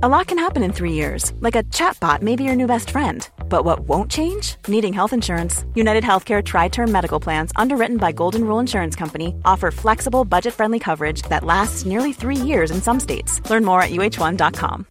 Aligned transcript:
A 0.00 0.08
lot 0.08 0.28
can 0.28 0.38
happen 0.38 0.62
in 0.62 0.72
three 0.72 0.92
years, 0.92 1.32
like 1.40 1.56
a 1.56 1.64
chatbot 1.74 2.22
may 2.22 2.36
be 2.36 2.44
your 2.44 2.54
new 2.54 2.68
best 2.68 2.90
friend. 2.90 3.28
But 3.48 3.64
what 3.64 3.80
won't 3.80 4.08
change? 4.08 4.54
Needing 4.68 4.92
health 4.92 5.12
insurance. 5.12 5.64
United 5.74 6.04
Healthcare 6.04 6.40
Tri 6.40 6.68
Term 6.68 6.92
Medical 6.92 7.18
Plans, 7.18 7.50
underwritten 7.56 7.96
by 7.96 8.12
Golden 8.12 8.44
Rule 8.44 8.60
Insurance 8.60 8.94
Company, 8.94 9.34
offer 9.44 9.72
flexible, 9.72 10.24
budget 10.24 10.54
friendly 10.54 10.78
coverage 10.78 11.22
that 11.22 11.42
lasts 11.42 11.84
nearly 11.84 12.12
three 12.12 12.36
years 12.36 12.70
in 12.70 12.80
some 12.80 13.00
states. 13.00 13.40
Learn 13.50 13.64
more 13.64 13.82
at 13.82 13.90
uh1.com. 13.90 14.86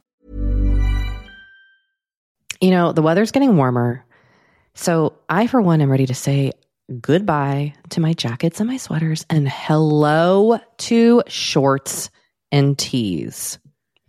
You 2.60 2.72
know, 2.72 2.92
the 2.92 3.02
weather's 3.02 3.32
getting 3.32 3.56
warmer. 3.56 4.04
So 4.74 5.18
I, 5.30 5.48
for 5.48 5.62
one, 5.62 5.80
am 5.80 5.90
ready 5.90 6.08
to 6.08 6.14
say 6.14 6.52
goodbye 7.00 7.76
to 7.92 8.02
my 8.02 8.12
jackets 8.12 8.60
and 8.60 8.70
my 8.70 8.76
sweaters 8.76 9.26
and 9.30 9.48
hello 9.48 10.60
to 10.80 11.24
shorts 11.28 12.10
and 12.52 12.78
tees. 12.78 13.58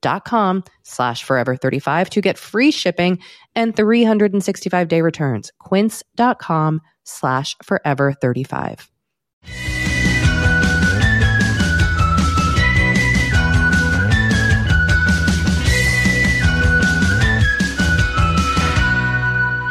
dot 0.00 0.24
com 0.24 0.64
slash 0.82 1.22
forever 1.24 1.56
35 1.56 2.10
to 2.10 2.20
get 2.20 2.38
free 2.38 2.70
shipping 2.70 3.18
and 3.54 3.74
365 3.76 4.88
day 4.88 5.02
returns. 5.02 5.50
Quince.com 5.58 6.80
slash 7.04 7.56
forever 7.64 8.12
35. 8.12 8.90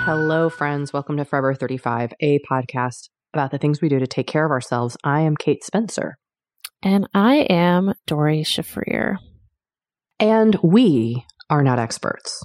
Hello, 0.06 0.50
friends. 0.50 0.94
Welcome 0.94 1.18
to 1.18 1.26
Forever 1.26 1.54
35, 1.54 2.14
a 2.22 2.40
podcast 2.40 3.09
about 3.34 3.52
the 3.52 3.58
things 3.58 3.82
we 3.82 3.90
do 3.90 4.00
to 4.00 4.08
take 4.08 4.26
care 4.26 4.46
of 4.46 4.52
ourselves. 4.52 4.96
I 5.04 5.22
am 5.22 5.36
Kate 5.36 5.64
Spencer. 5.66 6.18
and 6.82 7.08
I 7.14 7.38
am 7.50 7.94
Doree 8.06 8.44
Shafrir. 8.44 9.18
And 10.19 10.57
we 10.63 11.25
are 11.50 11.63
not 11.63 11.79
experts. 11.79 12.44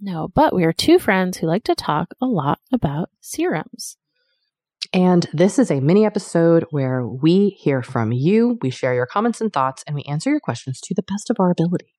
No, 0.00 0.28
but 0.34 0.54
we 0.54 0.64
are 0.64 0.72
two 0.72 0.98
friends 0.98 1.36
who 1.36 1.46
like 1.46 1.64
to 1.64 1.74
talk 1.74 2.14
a 2.20 2.26
lot 2.26 2.58
about 2.72 3.10
serums. 3.20 3.96
And 4.92 5.28
this 5.32 5.58
is 5.58 5.70
a 5.70 5.80
mini 5.80 6.06
episode 6.06 6.64
where 6.70 7.06
we 7.06 7.50
hear 7.50 7.82
from 7.82 8.12
you, 8.12 8.58
we 8.62 8.70
share 8.70 8.94
your 8.94 9.06
comments 9.06 9.40
and 9.40 9.52
thoughts, 9.52 9.84
and 9.86 9.94
we 9.94 10.02
answer 10.04 10.30
your 10.30 10.40
questions 10.40 10.80
to 10.80 10.94
the 10.94 11.02
best 11.02 11.30
of 11.30 11.36
our 11.38 11.50
ability. 11.50 11.94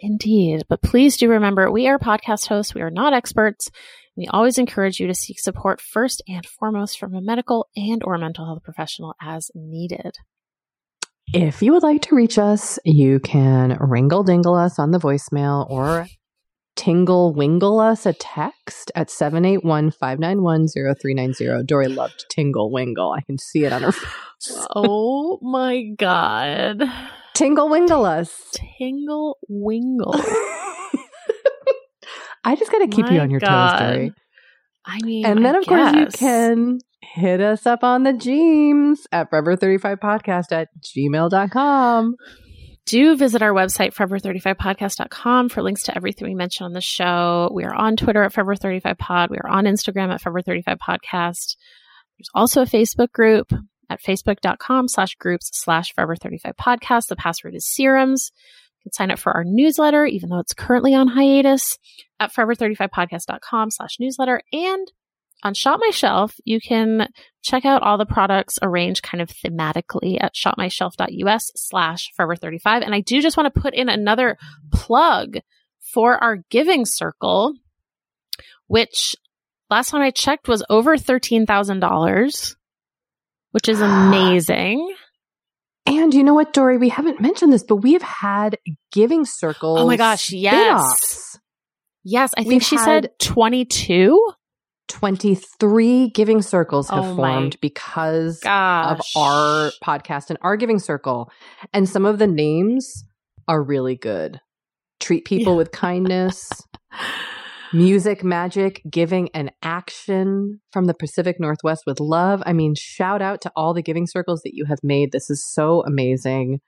Indeed. 0.00 0.64
But 0.68 0.82
please 0.82 1.16
do 1.16 1.28
remember, 1.28 1.70
we 1.70 1.88
are 1.88 1.98
podcast 1.98 2.48
hosts. 2.48 2.74
We 2.74 2.82
are 2.82 2.90
not 2.90 3.14
experts. 3.14 3.70
We 4.16 4.26
always 4.26 4.58
encourage 4.58 5.00
you 5.00 5.06
to 5.06 5.14
seek 5.14 5.38
support 5.38 5.80
first 5.80 6.22
and 6.28 6.44
foremost 6.44 6.98
from 6.98 7.14
a 7.14 7.20
medical 7.20 7.68
and 7.76 8.02
or 8.04 8.18
mental 8.18 8.44
health 8.44 8.62
professional 8.64 9.14
as 9.20 9.50
needed. 9.54 10.16
If 11.34 11.60
you 11.62 11.72
would 11.72 11.82
like 11.82 12.02
to 12.02 12.14
reach 12.14 12.38
us, 12.38 12.78
you 12.84 13.20
can 13.20 13.76
ringle 13.80 14.22
dingle 14.22 14.54
us 14.54 14.78
on 14.78 14.92
the 14.92 14.98
voicemail 14.98 15.68
or 15.68 16.06
tingle 16.74 17.34
wingle 17.34 17.80
us 17.80 18.06
a 18.06 18.14
text 18.14 18.90
at 18.94 19.10
781 19.10 19.90
591 19.90 20.68
0390. 20.68 21.64
Doree 21.66 21.88
loved 21.88 22.24
tingle 22.30 22.72
wingle. 22.72 23.12
I 23.12 23.20
can 23.22 23.36
see 23.38 23.64
it 23.64 23.72
on 23.74 23.82
her 23.82 23.92
face. 24.40 24.66
Oh 24.74 25.38
my 25.42 25.82
God. 25.98 26.82
tingle 27.34 27.68
wingle 27.68 28.06
us. 28.06 28.32
Tingle 28.78 29.36
wingle. 29.48 30.14
I 32.44 32.54
just 32.56 32.72
got 32.72 32.78
to 32.78 32.88
keep 32.88 33.10
you 33.10 33.20
on 33.20 33.30
your 33.30 33.40
God. 33.40 33.78
toes, 33.78 33.80
Doree. 33.96 34.12
I 34.86 35.00
mean, 35.02 35.26
And 35.26 35.44
then, 35.44 35.54
I 35.54 35.58
of 35.58 35.66
course, 35.66 35.92
you 35.94 36.06
can 36.06 36.78
hit 37.14 37.40
us 37.40 37.66
up 37.66 37.82
on 37.84 38.02
the 38.02 38.12
Jeems 38.12 39.06
at 39.12 39.30
forever35podcast 39.30 40.52
at 40.52 40.68
gmail.com. 40.82 42.16
do 42.86 43.16
visit 43.16 43.42
our 43.42 43.52
website, 43.52 43.94
forever35podcast.com, 43.94 45.48
for 45.48 45.62
links 45.62 45.82
to 45.84 45.96
everything 45.96 46.28
we 46.28 46.34
mentioned 46.34 46.66
on 46.66 46.72
the 46.72 46.80
show. 46.80 47.50
We 47.52 47.64
are 47.64 47.74
on 47.74 47.96
Twitter 47.96 48.22
at 48.22 48.32
Forever35Pod. 48.32 49.30
We 49.30 49.38
are 49.38 49.48
on 49.48 49.64
Instagram 49.64 50.12
at 50.12 50.22
Forever35Podcast. 50.22 51.56
There's 52.18 52.30
also 52.34 52.62
a 52.62 52.66
Facebook 52.66 53.12
group 53.12 53.52
at 53.90 54.02
facebook.com 54.02 54.88
slash 54.88 55.14
groups 55.16 55.50
slash 55.52 55.94
Forever35Podcast. 55.94 57.06
The 57.08 57.16
password 57.16 57.54
is 57.54 57.66
serums. 57.66 58.32
You 58.78 58.90
can 58.90 58.92
sign 58.92 59.10
up 59.10 59.18
for 59.18 59.32
our 59.32 59.44
newsletter, 59.44 60.04
even 60.04 60.30
though 60.30 60.40
it's 60.40 60.54
currently 60.54 60.94
on 60.94 61.08
hiatus, 61.08 61.78
at 62.20 62.32
Forever35Podcast.com 62.32 63.70
slash 63.70 63.96
newsletter. 63.98 64.42
And 64.52 64.90
on 65.42 65.54
Shop 65.54 65.78
My 65.80 65.90
Shelf, 65.90 66.34
you 66.44 66.60
can 66.60 67.08
check 67.42 67.64
out 67.64 67.82
all 67.82 67.96
the 67.96 68.06
products 68.06 68.58
arranged 68.60 69.02
kind 69.02 69.22
of 69.22 69.28
thematically 69.28 70.18
at 70.20 70.34
shopmyshelf.us 70.34 71.52
slash 71.54 72.10
forever 72.16 72.36
35. 72.36 72.82
And 72.82 72.94
I 72.94 73.00
do 73.00 73.20
just 73.20 73.36
want 73.36 73.52
to 73.52 73.60
put 73.60 73.74
in 73.74 73.88
another 73.88 74.36
plug 74.72 75.38
for 75.92 76.22
our 76.22 76.38
giving 76.50 76.84
circle, 76.84 77.54
which 78.66 79.16
last 79.70 79.90
time 79.90 80.02
I 80.02 80.10
checked 80.10 80.48
was 80.48 80.64
over 80.68 80.96
$13,000, 80.96 82.56
which 83.52 83.68
is 83.68 83.80
amazing. 83.80 84.94
And 85.86 86.12
you 86.12 86.22
know 86.22 86.34
what, 86.34 86.52
Doree? 86.52 86.76
We 86.76 86.90
haven't 86.90 87.20
mentioned 87.20 87.52
this, 87.52 87.62
but 87.62 87.76
we 87.76 87.94
have 87.94 88.02
had 88.02 88.58
giving 88.92 89.24
circles. 89.24 89.80
Oh 89.80 89.86
my 89.86 89.96
gosh, 89.96 90.30
yes. 90.32 91.38
Yes, 92.04 92.32
I 92.36 92.42
think 92.42 92.54
We've 92.54 92.64
she 92.64 92.76
said 92.76 93.10
22. 93.20 94.32
23 94.88 96.10
giving 96.10 96.42
circles 96.42 96.88
have 96.90 97.04
Oh 97.04 97.16
formed 97.16 97.56
because 97.60 98.40
Gosh. 98.40 98.98
of 99.16 99.22
our 99.22 99.70
podcast 99.84 100.30
and 100.30 100.38
our 100.42 100.56
giving 100.56 100.78
circle. 100.78 101.30
And 101.72 101.88
some 101.88 102.04
of 102.04 102.18
the 102.18 102.26
names 102.26 103.04
are 103.46 103.62
really 103.62 103.96
good. 103.96 104.40
Treat 105.00 105.24
people 105.24 105.52
Yeah. 105.52 105.58
with 105.58 105.70
kindness, 105.72 106.50
music, 107.72 108.24
magic, 108.24 108.82
giving, 108.90 109.28
and 109.34 109.52
action 109.62 110.60
from 110.72 110.86
the 110.86 110.94
Pacific 110.94 111.38
Northwest 111.38 111.84
with 111.86 112.00
love. 112.00 112.42
I 112.46 112.52
mean, 112.52 112.74
shout 112.76 113.22
out 113.22 113.40
to 113.42 113.52
all 113.54 113.74
the 113.74 113.82
giving 113.82 114.06
circles 114.06 114.40
that 114.42 114.54
you 114.54 114.64
have 114.66 114.78
made. 114.82 115.12
This 115.12 115.30
is 115.30 115.46
so 115.52 115.82
amazing. 115.86 116.60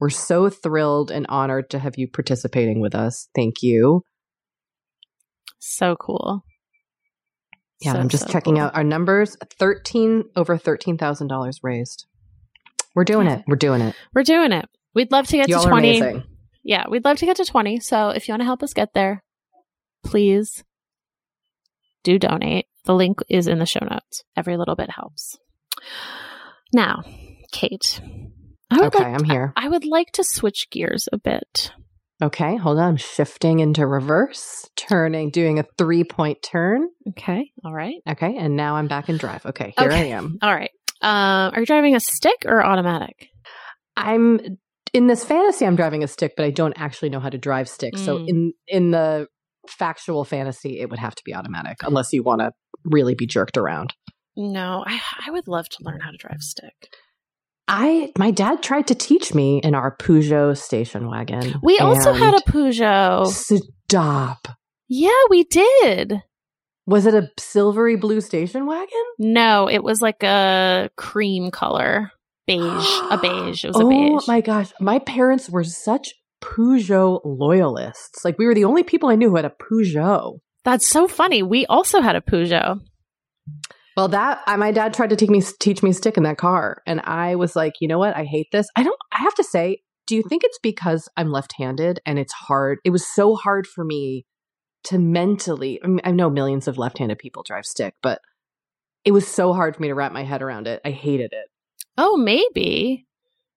We're 0.00 0.10
so 0.10 0.50
thrilled 0.50 1.10
and 1.10 1.24
honored 1.28 1.70
to 1.70 1.78
have 1.78 1.94
you 1.96 2.08
participating 2.08 2.80
with 2.80 2.94
us. 2.94 3.28
Thank 3.34 3.62
you. 3.62 4.02
So 5.58 5.96
cool. 5.96 6.44
Yeah, 7.84 7.92
So, 7.92 7.98
I'm 7.98 8.08
just 8.08 8.26
so 8.26 8.32
checking 8.32 8.54
cool. 8.54 8.64
out 8.64 8.74
our 8.74 8.84
numbers. 8.84 9.36
Thirteen 9.58 10.24
over 10.36 10.56
thirteen 10.56 10.96
thousand 10.98 11.28
dollars 11.28 11.60
raised. 11.62 12.06
We're 12.94 13.04
doing 13.04 13.26
it. 13.26 13.44
We're 13.46 13.56
doing 13.56 13.80
it. 13.80 13.94
We're 14.14 14.22
doing 14.22 14.52
it. 14.52 14.66
We'd 14.94 15.10
love 15.12 15.26
to 15.26 15.36
get 15.36 15.48
Y'all 15.48 15.62
to 15.62 15.66
are 15.68 15.70
20. 15.70 15.98
amazing. 15.98 16.24
Yeah, 16.62 16.84
we'd 16.88 17.04
love 17.04 17.18
to 17.18 17.26
get 17.26 17.36
to 17.38 17.44
20. 17.44 17.80
So 17.80 18.10
if 18.10 18.26
you 18.28 18.32
want 18.32 18.40
to 18.42 18.46
help 18.46 18.62
us 18.62 18.72
get 18.72 18.94
there, 18.94 19.22
please 20.04 20.62
do 22.04 22.18
donate. 22.18 22.66
The 22.84 22.94
link 22.94 23.18
is 23.28 23.48
in 23.48 23.58
the 23.58 23.66
show 23.66 23.84
notes. 23.84 24.22
Every 24.36 24.56
little 24.56 24.76
bit 24.76 24.90
helps. 24.90 25.36
Now, 26.72 27.02
Kate, 27.52 28.00
I 28.70 28.76
would 28.76 28.94
Okay, 28.94 29.04
like 29.04 29.14
I'm 29.20 29.24
here. 29.24 29.52
I 29.56 29.68
would 29.68 29.84
like 29.84 30.12
to 30.12 30.24
switch 30.24 30.68
gears 30.70 31.08
a 31.12 31.18
bit. 31.18 31.72
Okay, 32.22 32.56
hold 32.56 32.78
on. 32.78 32.90
I'm 32.90 32.96
shifting 32.96 33.58
into 33.60 33.86
reverse, 33.86 34.68
turning, 34.76 35.30
doing 35.30 35.58
a 35.58 35.64
three 35.76 36.04
point 36.04 36.42
turn. 36.42 36.88
Okay. 37.10 37.50
All 37.64 37.72
right. 37.72 37.96
Okay, 38.08 38.36
and 38.36 38.56
now 38.56 38.76
I'm 38.76 38.86
back 38.88 39.08
in 39.08 39.16
drive. 39.16 39.44
Okay, 39.44 39.74
here 39.78 39.90
I 39.90 40.04
am. 40.04 40.38
All 40.40 40.54
right. 40.54 40.70
Um, 41.02 41.52
are 41.54 41.60
you 41.60 41.66
driving 41.66 41.96
a 41.96 42.00
stick 42.00 42.44
or 42.46 42.64
automatic? 42.64 43.28
I'm 43.96 44.58
in 44.92 45.06
this 45.08 45.24
fantasy. 45.24 45.66
I'm 45.66 45.76
driving 45.76 46.02
a 46.04 46.08
stick, 46.08 46.34
but 46.36 46.46
I 46.46 46.50
don't 46.50 46.74
actually 46.76 47.10
know 47.10 47.20
how 47.20 47.28
to 47.30 47.38
drive 47.38 47.68
stick. 47.68 47.98
So 47.98 48.18
Mm. 48.18 48.28
in 48.28 48.52
in 48.68 48.90
the 48.92 49.26
factual 49.68 50.24
fantasy, 50.24 50.78
it 50.80 50.90
would 50.90 50.98
have 50.98 51.14
to 51.14 51.22
be 51.24 51.34
automatic, 51.34 51.78
unless 51.82 52.12
you 52.12 52.22
want 52.22 52.40
to 52.42 52.52
really 52.84 53.14
be 53.14 53.26
jerked 53.26 53.56
around. 53.56 53.92
No, 54.36 54.84
I, 54.86 55.00
I 55.26 55.30
would 55.30 55.48
love 55.48 55.68
to 55.68 55.78
learn 55.80 56.00
how 56.00 56.10
to 56.10 56.16
drive 56.16 56.40
stick. 56.40 56.74
I 57.66 58.12
my 58.18 58.30
dad 58.30 58.62
tried 58.62 58.88
to 58.88 58.94
teach 58.94 59.34
me 59.34 59.60
in 59.62 59.74
our 59.74 59.96
Peugeot 59.96 60.56
station 60.56 61.08
wagon. 61.08 61.54
We 61.62 61.78
also 61.78 62.12
had 62.12 62.34
a 62.34 62.40
Peugeot. 62.40 63.26
stop. 63.26 64.48
Yeah, 64.88 65.10
we 65.30 65.44
did. 65.44 66.22
Was 66.86 67.06
it 67.06 67.14
a 67.14 67.30
silvery 67.38 67.96
blue 67.96 68.20
station 68.20 68.66
wagon? 68.66 69.04
No, 69.18 69.68
it 69.68 69.82
was 69.82 70.02
like 70.02 70.22
a 70.22 70.90
cream 70.96 71.50
color. 71.50 72.10
Beige. 72.46 72.60
a 73.10 73.18
beige. 73.20 73.64
It 73.64 73.68
was 73.68 73.80
a 73.80 73.82
oh 73.84 73.88
beige. 73.88 74.12
oh 74.12 74.24
my 74.28 74.42
gosh, 74.42 74.70
my 74.78 74.98
parents 74.98 75.48
were 75.48 75.64
such 75.64 76.12
Peugeot 76.42 77.22
loyalists. 77.24 78.22
Like 78.24 78.38
we 78.38 78.44
were 78.44 78.54
the 78.54 78.64
only 78.64 78.82
people 78.82 79.08
I 79.08 79.14
knew 79.14 79.30
who 79.30 79.36
had 79.36 79.46
a 79.46 79.50
Peugeot. 79.50 80.40
That's 80.64 80.86
so 80.86 81.08
funny. 81.08 81.42
We 81.42 81.64
also 81.66 82.02
had 82.02 82.16
a 82.16 82.20
Peugeot. 82.20 82.80
Well, 83.96 84.08
that 84.08 84.42
I, 84.46 84.56
my 84.56 84.72
dad 84.72 84.92
tried 84.92 85.10
to 85.10 85.16
teach 85.16 85.30
me 85.30 85.42
teach 85.60 85.82
me 85.82 85.92
stick 85.92 86.16
in 86.16 86.24
that 86.24 86.38
car, 86.38 86.82
and 86.86 87.00
I 87.02 87.36
was 87.36 87.54
like, 87.54 87.74
you 87.80 87.88
know 87.88 87.98
what? 87.98 88.16
I 88.16 88.24
hate 88.24 88.48
this. 88.52 88.66
I 88.76 88.82
don't. 88.82 88.98
I 89.12 89.18
have 89.18 89.34
to 89.34 89.44
say, 89.44 89.82
do 90.06 90.16
you 90.16 90.22
think 90.22 90.42
it's 90.44 90.58
because 90.62 91.08
I'm 91.16 91.30
left-handed 91.30 92.00
and 92.04 92.18
it's 92.18 92.32
hard? 92.32 92.78
It 92.84 92.90
was 92.90 93.06
so 93.06 93.36
hard 93.36 93.66
for 93.66 93.84
me 93.84 94.26
to 94.84 94.98
mentally. 94.98 95.80
I, 95.82 95.86
mean, 95.86 96.00
I 96.04 96.10
know 96.10 96.28
millions 96.28 96.68
of 96.68 96.76
left-handed 96.76 97.18
people 97.18 97.42
drive 97.42 97.64
stick, 97.64 97.94
but 98.02 98.20
it 99.04 99.12
was 99.12 99.26
so 99.26 99.52
hard 99.52 99.76
for 99.76 99.82
me 99.82 99.88
to 99.88 99.94
wrap 99.94 100.12
my 100.12 100.24
head 100.24 100.42
around 100.42 100.66
it. 100.66 100.80
I 100.84 100.90
hated 100.90 101.32
it. 101.32 101.46
Oh, 101.96 102.16
maybe. 102.16 103.06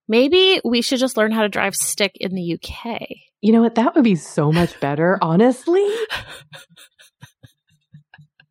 Maybe 0.07 0.61
we 0.63 0.81
should 0.81 0.99
just 0.99 1.17
learn 1.17 1.31
how 1.31 1.41
to 1.41 1.49
drive 1.49 1.75
stick 1.75 2.13
in 2.15 2.33
the 2.33 2.53
UK. 2.53 3.01
You 3.41 3.51
know 3.53 3.61
what? 3.61 3.75
That 3.75 3.95
would 3.95 4.03
be 4.03 4.15
so 4.15 4.51
much 4.51 4.79
better, 4.79 5.17
honestly. 5.21 5.85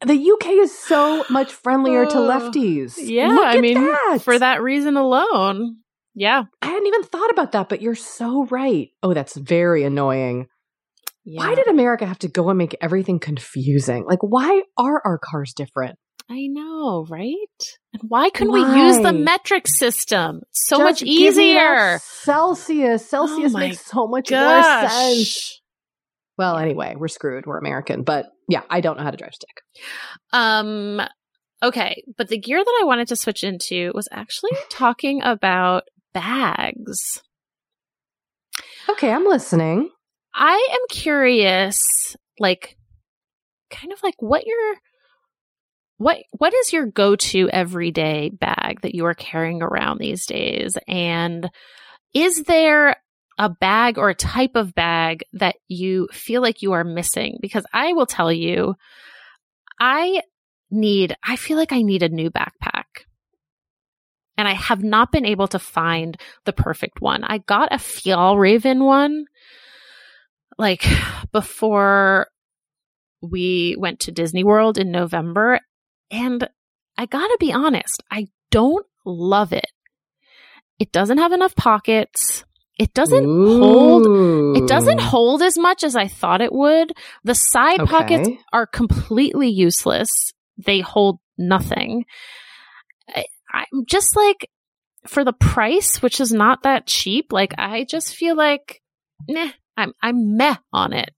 The 0.04 0.30
UK 0.32 0.46
is 0.62 0.76
so 0.76 1.24
much 1.30 1.52
friendlier 1.52 2.04
to 2.06 2.18
Oh, 2.18 2.28
lefties. 2.28 2.94
Yeah, 2.98 3.36
I 3.40 3.60
mean, 3.60 3.82
that. 3.82 4.18
for 4.22 4.38
that 4.38 4.62
reason 4.62 4.96
alone. 4.96 5.78
Yeah. 6.14 6.44
I 6.62 6.66
hadn't 6.66 6.86
even 6.86 7.02
thought 7.02 7.30
about 7.30 7.52
that, 7.52 7.68
but 7.68 7.80
you're 7.82 7.94
so 7.94 8.44
right. 8.46 8.88
Oh, 9.02 9.14
that's 9.14 9.36
very 9.36 9.84
annoying. 9.84 10.48
yeah. 11.24 11.40
Why 11.40 11.54
did 11.54 11.66
America 11.68 12.06
have 12.06 12.18
to 12.20 12.28
go 12.28 12.48
and 12.50 12.58
make 12.58 12.76
everything 12.80 13.18
confusing? 13.18 14.04
Like, 14.06 14.20
why 14.22 14.62
are 14.76 15.00
our 15.04 15.18
cars 15.18 15.52
different? 15.54 15.98
I 16.28 16.46
know, 16.48 17.06
right? 17.08 17.34
And 17.92 18.02
why 18.08 18.30
couldn't 18.30 18.52
we 18.52 18.60
use 18.60 18.98
the 18.98 19.12
metric 19.12 19.68
system? 19.68 20.40
So 20.52 20.78
Just 20.78 20.84
much 20.84 20.98
give 21.00 21.36
me 21.36 21.54
that 21.54 21.92
easier. 21.92 21.98
Celsius. 22.02 23.08
Celsius 23.08 23.52
oh 23.52 23.58
my 23.58 23.68
makes 23.68 23.86
so 23.86 24.06
much 24.08 24.30
more 24.30 24.62
sense. 24.88 25.60
Well, 26.38 26.58
anyway, 26.58 26.94
we're 26.96 27.08
screwed. 27.08 27.46
We're 27.46 27.58
American. 27.58 28.02
But 28.02 28.26
yeah, 28.48 28.62
I 28.68 28.80
don't 28.80 28.96
know 28.96 29.04
how 29.04 29.10
to 29.10 29.16
drive 29.16 29.34
stick. 29.34 29.60
Um 30.32 31.00
okay, 31.62 32.02
but 32.16 32.28
the 32.28 32.38
gear 32.38 32.62
that 32.62 32.78
I 32.82 32.84
wanted 32.84 33.08
to 33.08 33.16
switch 33.16 33.42
into 33.42 33.92
was 33.94 34.08
actually 34.10 34.52
talking 34.70 35.22
about 35.22 35.84
bags. 36.12 37.22
Okay, 38.88 39.10
I'm 39.10 39.26
listening. 39.26 39.90
I 40.34 40.68
am 40.72 40.80
curious 40.90 41.80
like 42.38 42.76
kind 43.70 43.92
of 43.92 44.02
like 44.02 44.14
what 44.18 44.46
your 44.46 44.74
what 45.98 46.18
what 46.32 46.52
is 46.54 46.72
your 46.72 46.86
go-to 46.86 47.48
everyday 47.50 48.30
bag 48.30 48.82
that 48.82 48.94
you 48.94 49.06
are 49.06 49.14
carrying 49.14 49.62
around 49.62 49.98
these 49.98 50.26
days 50.26 50.76
and 50.86 51.48
is 52.14 52.44
there 52.44 52.96
a 53.38 53.48
bag 53.48 53.98
or 53.98 54.08
a 54.08 54.14
type 54.14 54.52
of 54.54 54.74
bag 54.74 55.24
that 55.34 55.56
you 55.68 56.08
feel 56.12 56.40
like 56.40 56.62
you 56.62 56.72
are 56.72 56.84
missing 56.84 57.38
because 57.40 57.66
I 57.72 57.92
will 57.92 58.06
tell 58.06 58.32
you 58.32 58.74
I 59.78 60.22
need 60.70 61.14
I 61.22 61.36
feel 61.36 61.56
like 61.56 61.72
I 61.72 61.82
need 61.82 62.02
a 62.02 62.08
new 62.08 62.30
backpack 62.30 63.04
and 64.38 64.48
I 64.48 64.52
have 64.52 64.82
not 64.82 65.12
been 65.12 65.26
able 65.26 65.48
to 65.48 65.58
find 65.58 66.20
the 66.44 66.52
perfect 66.52 67.00
one. 67.00 67.24
I 67.24 67.38
got 67.38 67.72
a 67.72 67.76
Fjallraven 67.76 68.84
one 68.84 69.26
like 70.58 70.86
before 71.32 72.28
we 73.20 73.76
went 73.78 74.00
to 74.00 74.12
Disney 74.12 74.44
World 74.44 74.78
in 74.78 74.90
November 74.90 75.60
and 76.10 76.48
I 76.96 77.06
got 77.06 77.26
to 77.26 77.36
be 77.38 77.52
honest, 77.52 78.02
I 78.10 78.28
don't 78.50 78.86
love 79.04 79.52
it. 79.52 79.70
It 80.78 80.92
doesn't 80.92 81.18
have 81.18 81.32
enough 81.32 81.54
pockets. 81.54 82.44
It 82.78 82.92
doesn't 82.94 83.24
hold 83.58 84.06
it 84.56 84.66
doesn't 84.66 85.00
hold 85.00 85.42
as 85.42 85.58
much 85.58 85.82
as 85.84 85.96
I 85.96 86.08
thought 86.08 86.40
it 86.40 86.52
would. 86.52 86.92
The 87.24 87.34
side 87.34 87.80
Okay. 87.80 87.90
pockets 87.90 88.28
are 88.52 88.66
completely 88.66 89.48
useless. 89.48 90.32
They 90.56 90.80
hold 90.80 91.18
nothing. 91.36 92.04
I, 93.08 93.24
I'm 93.52 93.84
just 93.86 94.16
like, 94.16 94.50
for 95.06 95.24
the 95.24 95.32
price, 95.32 96.02
which 96.02 96.20
is 96.20 96.32
not 96.32 96.62
that 96.62 96.86
cheap, 96.86 97.32
like 97.32 97.54
I 97.58 97.84
just 97.84 98.14
feel 98.16 98.34
like, 98.36 98.80
meh, 99.28 99.50
I'm, 99.76 99.92
I'm 100.02 100.36
meh 100.36 100.56
on 100.72 100.92
it. 100.92 101.10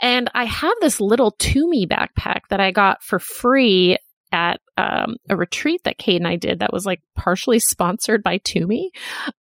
And 0.00 0.30
I 0.34 0.44
have 0.44 0.74
this 0.80 1.00
little 1.00 1.32
Tumi 1.32 1.86
backpack 1.86 2.40
that 2.50 2.60
I 2.60 2.70
got 2.70 3.02
for 3.02 3.18
free 3.18 3.98
at 4.32 4.60
um, 4.76 5.16
a 5.28 5.36
retreat 5.36 5.82
that 5.84 5.98
Kate 5.98 6.16
and 6.20 6.28
I 6.28 6.36
did 6.36 6.60
that 6.60 6.72
was 6.72 6.86
like 6.86 7.00
partially 7.16 7.58
sponsored 7.58 8.22
by 8.22 8.38
Tumi. 8.38 8.88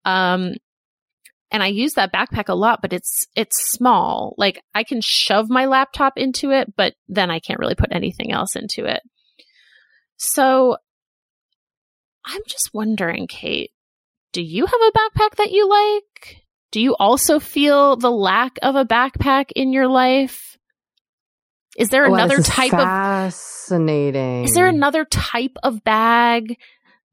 Um, 0.05 0.53
and 1.51 1.63
I 1.63 1.67
use 1.67 1.93
that 1.93 2.13
backpack 2.13 2.49
a 2.49 2.55
lot, 2.55 2.79
but 2.81 2.93
it's 2.93 3.25
it's 3.35 3.71
small. 3.71 4.35
Like 4.37 4.61
I 4.75 4.83
can 4.83 4.99
shove 5.01 5.49
my 5.49 5.65
laptop 5.65 6.13
into 6.17 6.51
it, 6.51 6.73
but 6.75 6.93
then 7.07 7.31
I 7.31 7.39
can't 7.39 7.59
really 7.59 7.75
put 7.75 7.91
anything 7.91 8.31
else 8.31 8.55
into 8.55 8.85
it. 8.85 9.01
So 10.17 10.77
I'm 12.25 12.41
just 12.47 12.71
wondering, 12.73 13.27
Kate, 13.27 13.71
do 14.33 14.41
you 14.41 14.65
have 14.65 14.73
a 14.73 14.91
backpack 14.91 15.35
that 15.37 15.51
you 15.51 15.69
like? 15.69 16.37
Do 16.71 16.81
you 16.81 16.95
also 16.99 17.39
feel 17.39 17.95
the 17.95 18.11
lack 18.11 18.57
of 18.61 18.75
a 18.75 18.85
backpack 18.85 19.51
in 19.55 19.71
your 19.71 19.87
life? 19.87 20.57
Is 21.77 21.89
there 21.89 22.05
another 22.05 22.41
type 22.41 22.73
of 22.73 22.79
fascinating. 22.79 24.43
is 24.43 24.53
there 24.53 24.67
another 24.67 25.05
type 25.05 25.55
of 25.63 25.83
bag 25.83 26.57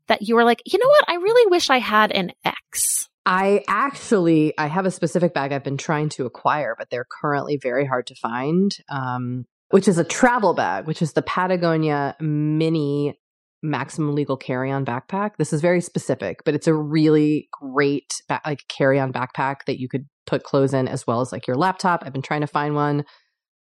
that 0.08 0.22
you 0.22 0.34
were 0.34 0.44
like, 0.44 0.62
you 0.64 0.78
know 0.78 0.88
what? 0.88 1.04
I 1.08 1.16
really 1.16 1.50
wish 1.50 1.70
I 1.70 1.78
had 1.78 2.10
an 2.12 2.32
X. 2.44 3.08
I 3.26 3.64
actually 3.68 4.56
I 4.58 4.66
have 4.66 4.86
a 4.86 4.90
specific 4.90 5.32
bag 5.32 5.52
I've 5.52 5.64
been 5.64 5.76
trying 5.76 6.10
to 6.10 6.26
acquire, 6.26 6.74
but 6.78 6.90
they're 6.90 7.06
currently 7.20 7.56
very 7.56 7.86
hard 7.86 8.06
to 8.08 8.14
find. 8.14 8.76
Um, 8.88 9.46
which 9.70 9.88
is 9.88 9.98
a 9.98 10.04
travel 10.04 10.54
bag, 10.54 10.86
which 10.86 11.02
is 11.02 11.14
the 11.14 11.22
Patagonia 11.22 12.14
Mini 12.20 13.18
Maximum 13.62 14.14
Legal 14.14 14.36
Carry 14.36 14.70
On 14.70 14.84
backpack. 14.84 15.36
This 15.38 15.52
is 15.52 15.60
very 15.60 15.80
specific, 15.80 16.44
but 16.44 16.54
it's 16.54 16.66
a 16.66 16.74
really 16.74 17.48
great 17.50 18.22
ba- 18.28 18.42
like 18.44 18.68
carry 18.68 19.00
on 19.00 19.12
backpack 19.12 19.64
that 19.66 19.80
you 19.80 19.88
could 19.88 20.06
put 20.26 20.44
clothes 20.44 20.74
in 20.74 20.86
as 20.86 21.06
well 21.06 21.20
as 21.22 21.32
like 21.32 21.46
your 21.46 21.56
laptop. 21.56 22.02
I've 22.04 22.12
been 22.12 22.22
trying 22.22 22.42
to 22.42 22.46
find 22.46 22.74
one. 22.74 23.04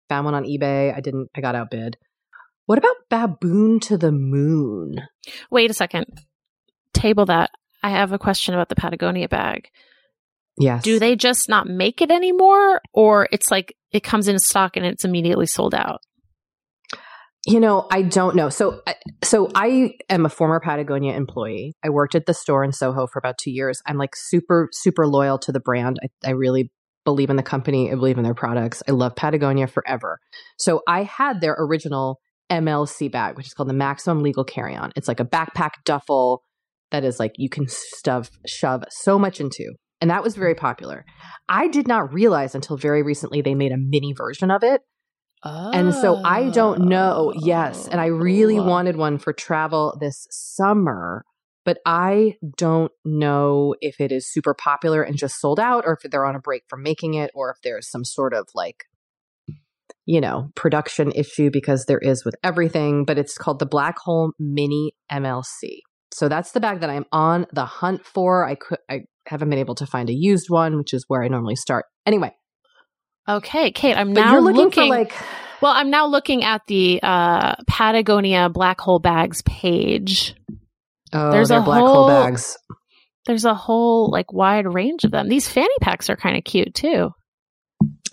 Found 0.10 0.26
one 0.26 0.34
on 0.34 0.44
eBay. 0.44 0.94
I 0.94 1.00
didn't. 1.00 1.30
I 1.36 1.42
got 1.42 1.56
outbid. 1.56 1.96
What 2.66 2.80
about 2.80 2.96
Baboon 3.10 3.80
to 3.82 3.98
the 3.98 4.12
Moon? 4.12 4.96
Wait 5.52 5.70
a 5.70 5.74
second. 5.74 6.06
Table 6.94 7.26
that. 7.28 7.52
I 7.84 7.90
have 7.90 8.14
a 8.14 8.20
question 8.20 8.54
about 8.54 8.70
the 8.70 8.76
Patagonia 8.76 9.28
bag. 9.28 9.70
Yes. 10.58 10.84
Do 10.84 11.00
they 11.00 11.16
just 11.16 11.50
not 11.50 11.68
make 11.68 12.02
it 12.02 12.12
anymore 12.12 12.82
or 12.94 13.28
it's 13.32 13.52
like 13.52 13.76
it 13.92 14.04
comes 14.04 14.28
in 14.28 14.40
stock 14.40 14.78
and 14.78 14.86
it's 14.86 15.04
immediately 15.04 15.46
sold 15.46 15.76
out? 15.76 16.02
You 17.46 17.60
know, 17.60 17.88
I 17.92 18.04
don't 18.04 18.36
know. 18.36 18.48
So, 18.50 18.82
uh, 18.88 18.94
so 19.22 19.52
I 19.54 19.96
am 20.10 20.26
a 20.26 20.30
former 20.30 20.62
Patagonia 20.62 21.14
employee. 21.14 21.76
I 21.84 21.90
worked 21.90 22.16
at 22.16 22.26
the 22.26 22.34
store 22.34 22.64
in 22.64 22.72
Soho 22.72 23.06
for 23.06 23.20
about 23.20 23.38
two 23.38 23.52
years. 23.52 23.82
I'm 23.86 23.98
like 23.98 24.16
super, 24.16 24.70
super 24.72 25.06
loyal 25.06 25.38
to 25.40 25.52
the 25.52 25.60
brand. 25.60 26.00
I, 26.02 26.30
I 26.30 26.32
really 26.32 26.72
believe 27.04 27.30
in 27.30 27.36
the 27.36 27.44
company. 27.44 27.92
I 27.92 27.96
believe 27.96 28.18
in 28.18 28.24
their 28.24 28.34
products. 28.34 28.82
I 28.88 28.92
love 28.92 29.18
Patagonia 29.18 29.68
forever. 29.68 30.20
So 30.58 30.84
I 30.88 31.04
had 31.04 31.42
their 31.42 31.56
original 31.60 32.22
MLC 32.50 33.12
bag, 33.12 33.36
which 33.36 33.48
is 33.48 33.54
called 33.54 33.68
the 33.68 33.74
Maximum 33.74 34.24
Legal 34.24 34.46
Carry 34.46 34.76
On. 34.78 34.94
It's 34.96 35.10
like 35.10 35.20
a 35.20 35.26
backpack 35.26 35.72
duffel 35.84 36.44
that 36.94 37.04
is 37.04 37.20
like 37.20 37.34
you 37.36 37.50
can 37.50 37.66
stuff, 37.68 38.32
shove 38.48 38.86
so 38.90 39.20
much 39.20 39.42
into. 39.42 39.74
And 40.00 40.10
that 40.10 40.24
was 40.24 40.36
very 40.36 40.56
popular. 40.56 41.06
I 41.50 41.68
did 41.68 41.88
not 41.88 42.14
realize 42.14 42.56
until 42.56 42.78
very 42.78 43.04
recently 43.04 43.42
they 43.42 43.56
made 43.56 43.74
a 43.74 43.78
mini 43.78 44.14
version 44.14 44.50
of 44.50 44.64
it 44.64 44.82
Oh. 45.46 45.72
And 45.72 45.94
so 45.94 46.22
I 46.24 46.50
don't 46.50 46.88
know. 46.88 47.34
Yes. 47.36 47.88
And 47.88 48.00
I 48.00 48.06
really 48.06 48.60
oh. 48.60 48.64
wanted 48.64 48.96
one 48.96 49.18
for 49.18 49.34
travel 49.34 49.98
this 50.00 50.26
summer, 50.30 51.26
but 51.66 51.80
I 51.86 52.36
don't 52.58 52.92
know 53.04 53.76
if 53.82 54.00
it 54.00 54.12
is 54.12 54.32
super 54.32 54.54
popular 54.54 55.04
and 55.04 55.18
just 55.18 55.40
sold 55.40 55.60
out 55.60 55.84
or 55.86 56.00
if 56.02 56.10
they're 56.10 56.26
on 56.26 56.36
a 56.36 56.40
break 56.40 56.64
from 56.70 56.82
making 56.82 57.16
it 57.16 57.32
or 57.36 57.52
if 57.52 57.58
there's 57.62 57.90
some 57.90 58.06
sort 58.06 58.34
of 58.34 58.48
like, 58.56 58.86
you 60.06 60.22
know, 60.22 60.50
production 60.56 61.12
issue 61.12 61.50
because 61.52 61.86
there 61.86 62.00
is 62.00 62.24
with 62.24 62.36
everything. 62.42 63.04
But 63.04 63.18
it's 63.18 63.38
called 63.38 63.60
the 63.60 63.66
Black 63.66 63.98
Hole 64.00 64.32
Mini 64.40 64.94
MLC. 65.12 65.80
So 66.14 66.30
that's 66.30 66.52
the 66.52 66.60
bag 66.60 66.82
that 66.82 66.90
I'm 66.90 67.06
on 67.12 67.48
the 67.52 67.66
hunt 67.66 68.06
for. 68.06 68.46
I 68.46 68.56
could, 68.56 68.80
I 68.90 69.02
haven't 69.26 69.50
been 69.50 69.60
able 69.60 69.76
to 69.76 69.86
find 69.86 70.10
a 70.10 70.14
used 70.14 70.50
one, 70.50 70.78
which 70.78 70.94
is 70.94 71.06
where 71.08 71.24
I 71.24 71.28
normally 71.28 71.56
start. 71.56 71.86
Anyway, 72.06 72.34
Okay, 73.28 73.72
Kate, 73.72 73.96
I'm 73.96 74.12
now 74.12 74.40
looking, 74.40 74.58
looking, 74.58 74.84
for 74.84 74.90
like. 74.90 75.14
Well, 75.62 75.72
I'm 75.72 75.90
now 75.90 76.08
looking 76.08 76.44
at 76.44 76.62
the 76.68 77.00
uh, 77.02 77.56
Patagonia 77.68 78.50
Black 78.50 78.82
Hole 78.82 79.00
Bags 79.00 79.42
page. 79.44 80.36
Oh, 81.14 81.32
there's 81.32 81.52
a 81.52 81.62
black 81.62 81.80
whole, 81.80 81.94
hole 81.94 82.08
bags. 82.10 82.58
There's 83.26 83.46
a 83.46 83.54
whole 83.54 84.12
like 84.12 84.34
wide 84.34 84.74
range 84.74 85.06
of 85.06 85.12
them. 85.12 85.30
These 85.30 85.48
fanny 85.48 85.76
packs 85.80 86.10
are 86.10 86.18
kind 86.18 86.36
of 86.36 86.44
cute 86.44 86.74
too. 86.74 87.12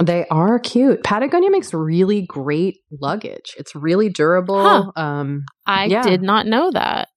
They 0.00 0.26
are 0.28 0.60
cute. 0.60 1.02
Patagonia 1.02 1.50
makes 1.50 1.74
really 1.74 2.22
great 2.22 2.78
luggage. 2.92 3.54
It's 3.58 3.74
really 3.74 4.10
durable. 4.10 4.62
Huh. 4.62 5.02
Um, 5.02 5.44
I 5.66 5.86
yeah. 5.86 6.02
did 6.02 6.22
not 6.22 6.46
know 6.46 6.70
that 6.70 7.08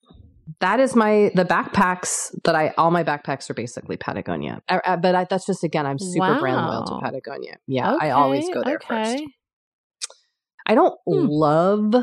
that 0.59 0.79
is 0.79 0.95
my 0.95 1.31
the 1.35 1.45
backpacks 1.45 2.33
that 2.43 2.55
I 2.55 2.73
all 2.77 2.91
my 2.91 3.03
backpacks 3.03 3.49
are 3.49 3.53
basically 3.53 3.97
Patagonia. 3.97 4.61
Uh, 4.67 4.79
uh, 4.85 4.97
but 4.97 5.15
I, 5.15 5.25
that's 5.29 5.45
just 5.45 5.63
again, 5.63 5.85
I'm 5.85 5.99
super 5.99 6.33
wow. 6.33 6.39
brand 6.39 6.67
loyal 6.67 6.85
to 6.85 6.99
Patagonia. 7.01 7.57
Yeah, 7.67 7.95
okay, 7.95 8.07
I 8.07 8.11
always 8.11 8.49
go 8.49 8.61
there 8.63 8.75
okay. 8.75 9.17
first. 9.17 9.23
I 10.65 10.75
don't 10.75 10.97
hmm. 11.05 11.25
love 11.27 11.95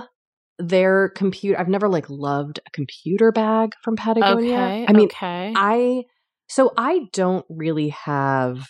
their 0.58 1.10
computer. 1.10 1.58
I've 1.58 1.68
never 1.68 1.88
like 1.88 2.08
loved 2.08 2.60
a 2.66 2.70
computer 2.70 3.32
bag 3.32 3.74
from 3.82 3.96
Patagonia. 3.96 4.54
Okay, 4.54 4.86
I 4.88 4.92
mean, 4.92 5.06
okay. 5.06 5.52
I 5.56 6.04
so 6.48 6.72
I 6.76 7.06
don't 7.12 7.44
really 7.48 7.90
have 7.90 8.68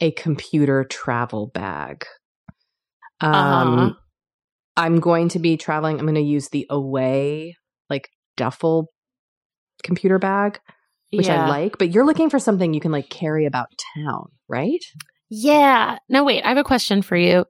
a 0.00 0.10
computer 0.12 0.84
travel 0.84 1.46
bag. 1.46 2.06
Um, 3.20 3.32
uh-huh. 3.32 3.90
I'm 4.76 5.00
going 5.00 5.28
to 5.30 5.38
be 5.38 5.56
traveling. 5.56 5.98
I'm 5.98 6.06
going 6.06 6.14
to 6.16 6.20
use 6.20 6.48
the 6.48 6.66
Away 6.68 7.56
duffel 8.36 8.88
computer 9.82 10.18
bag, 10.18 10.60
which 11.12 11.26
yeah. 11.26 11.46
I 11.46 11.48
like, 11.48 11.78
but 11.78 11.92
you're 11.92 12.06
looking 12.06 12.30
for 12.30 12.38
something 12.38 12.72
you 12.72 12.80
can 12.80 12.92
like 12.92 13.08
carry 13.08 13.46
about 13.46 13.68
town, 13.96 14.30
right? 14.48 14.82
Yeah. 15.28 15.98
No, 16.08 16.24
wait, 16.24 16.44
I 16.44 16.48
have 16.48 16.58
a 16.58 16.64
question 16.64 17.02
for 17.02 17.16
you. 17.16 17.44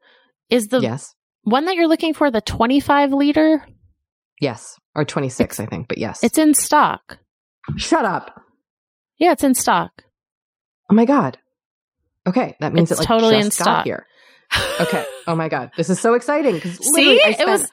Is 0.51 0.69
the 0.69 0.81
yes. 0.81 1.15
one 1.43 1.65
that 1.65 1.77
you're 1.77 1.89
looking 1.89 2.15
for 2.15 2.31
the 2.31 2.41
25 2.41 3.13
liter? 3.13 3.67
Yes. 4.41 4.77
Or 4.95 5.05
26, 5.05 5.55
it's, 5.55 5.61
I 5.61 5.67
think, 5.67 5.89
but 5.89 5.99
yes. 5.99 6.23
It's 6.23 6.39
in 6.39 6.55
stock. 6.55 7.19
Shut 7.77 8.05
up. 8.05 8.43
Yeah, 9.19 9.33
it's 9.33 9.45
in 9.45 9.55
stock. 9.55 10.03
Oh 10.91 10.95
my 10.95 11.05
God. 11.05 11.39
Okay. 12.27 12.57
That 12.61 12.73
means 12.73 12.91
it's 12.91 13.01
it 13.01 13.03
like 13.03 13.09
totally 13.09 13.39
in 13.39 13.51
stock 13.51 13.85
here. 13.85 14.07
okay. 14.81 15.05
Oh 15.27 15.35
my 15.35 15.49
God. 15.49 15.71
This 15.77 15.89
is 15.89 16.01
so 16.01 16.15
exciting 16.15 16.55
because 16.57 16.77
See, 16.95 17.17
it 17.17 17.47
was 17.47 17.71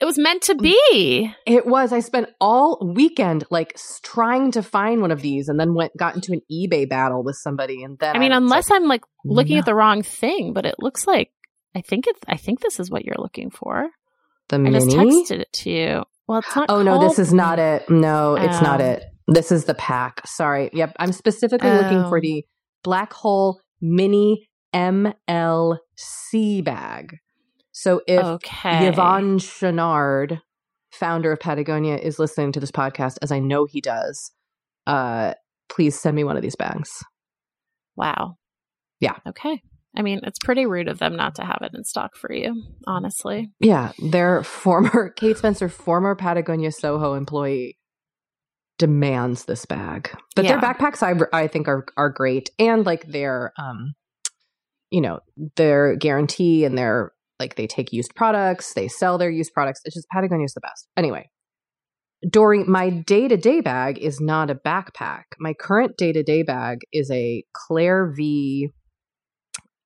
it 0.00 0.04
was 0.04 0.18
meant 0.18 0.42
to 0.42 0.54
be. 0.54 1.32
It 1.46 1.66
was. 1.66 1.92
I 1.92 2.00
spent 2.00 2.28
all 2.40 2.78
weekend 2.94 3.44
like 3.50 3.78
trying 4.02 4.52
to 4.52 4.62
find 4.62 5.00
one 5.00 5.10
of 5.10 5.20
these, 5.22 5.48
and 5.48 5.58
then 5.58 5.74
went 5.74 5.96
got 5.96 6.14
into 6.14 6.32
an 6.32 6.40
eBay 6.50 6.88
battle 6.88 7.24
with 7.24 7.36
somebody. 7.36 7.82
And 7.82 7.98
then 7.98 8.16
I 8.16 8.18
mean, 8.18 8.32
I 8.32 8.36
unless 8.36 8.70
like, 8.70 8.80
I'm 8.80 8.88
like 8.88 9.02
looking 9.24 9.56
no. 9.56 9.60
at 9.60 9.66
the 9.66 9.74
wrong 9.74 10.02
thing, 10.02 10.52
but 10.52 10.66
it 10.66 10.76
looks 10.78 11.06
like 11.06 11.30
I 11.74 11.80
think 11.80 12.06
it's. 12.06 12.20
I 12.28 12.36
think 12.36 12.60
this 12.60 12.78
is 12.78 12.90
what 12.90 13.04
you're 13.04 13.16
looking 13.18 13.50
for. 13.50 13.88
The 14.48 14.58
mini? 14.58 14.76
I 14.76 14.80
just 14.80 14.96
texted 14.96 15.40
it 15.40 15.52
to 15.52 15.70
you. 15.70 16.02
Well, 16.26 16.38
it's 16.40 16.54
not. 16.54 16.70
Oh 16.70 16.82
no, 16.82 17.00
this 17.00 17.18
is 17.18 17.32
not 17.32 17.58
it. 17.58 17.88
No, 17.90 18.36
it's 18.36 18.60
not 18.62 18.80
oh. 18.80 18.84
it. 18.84 19.04
This 19.26 19.50
is 19.50 19.64
the 19.64 19.74
pack. 19.74 20.26
Sorry. 20.26 20.70
Yep, 20.72 20.96
I'm 20.98 21.12
specifically 21.12 21.70
looking 21.70 22.08
for 22.08 22.18
oh. 22.18 22.20
the 22.20 22.44
black 22.82 23.12
hole 23.12 23.60
mini 23.80 24.48
MLC 24.74 26.64
bag. 26.64 27.16
So 27.78 28.00
if 28.08 28.24
okay. 28.24 28.90
Yvon 28.90 29.38
Chouinard, 29.38 30.40
founder 30.90 31.30
of 31.30 31.38
Patagonia, 31.38 31.94
is 31.94 32.18
listening 32.18 32.50
to 32.50 32.58
this 32.58 32.72
podcast, 32.72 33.18
as 33.22 33.30
I 33.30 33.38
know 33.38 33.66
he 33.66 33.80
does, 33.80 34.32
uh, 34.88 35.34
please 35.68 35.96
send 35.96 36.16
me 36.16 36.24
one 36.24 36.34
of 36.34 36.42
these 36.42 36.56
bags. 36.56 36.90
Wow. 37.94 38.34
Yeah. 38.98 39.14
Okay. 39.28 39.62
I 39.96 40.02
mean, 40.02 40.22
it's 40.24 40.40
pretty 40.40 40.66
rude 40.66 40.88
of 40.88 40.98
them 40.98 41.14
not 41.14 41.36
to 41.36 41.44
have 41.44 41.60
it 41.62 41.70
in 41.72 41.84
stock 41.84 42.16
for 42.16 42.32
you, 42.32 42.64
honestly. 42.88 43.52
Yeah. 43.60 43.92
Their 44.10 44.42
former, 44.42 45.10
Kate 45.16 45.38
Spencer, 45.38 45.68
former 45.68 46.16
Patagonia 46.16 46.72
Soho 46.72 47.14
employee, 47.14 47.78
demands 48.76 49.44
this 49.44 49.66
bag. 49.66 50.10
But 50.34 50.46
yeah. 50.46 50.58
their 50.58 50.60
backpacks, 50.60 51.00
I, 51.00 51.14
I 51.32 51.46
think, 51.46 51.68
are, 51.68 51.86
are 51.96 52.10
great. 52.10 52.50
And 52.58 52.84
like 52.84 53.06
their, 53.06 53.52
um, 53.56 53.94
you 54.90 55.00
know, 55.00 55.20
their 55.54 55.94
guarantee 55.94 56.64
and 56.64 56.76
their 56.76 57.12
like 57.38 57.56
they 57.56 57.66
take 57.66 57.92
used 57.92 58.14
products, 58.14 58.74
they 58.74 58.88
sell 58.88 59.18
their 59.18 59.30
used 59.30 59.52
products. 59.52 59.80
It's 59.84 59.94
just 59.94 60.08
Patagonia 60.08 60.44
is 60.44 60.54
the 60.54 60.60
best. 60.60 60.88
Anyway, 60.96 61.30
during 62.28 62.70
my 62.70 62.90
day 62.90 63.28
to 63.28 63.36
day 63.36 63.60
bag 63.60 63.98
is 63.98 64.20
not 64.20 64.50
a 64.50 64.54
backpack. 64.54 65.24
My 65.38 65.54
current 65.54 65.96
day 65.96 66.12
to 66.12 66.22
day 66.22 66.42
bag 66.42 66.78
is 66.92 67.10
a 67.10 67.44
Clare 67.52 68.12
V 68.14 68.70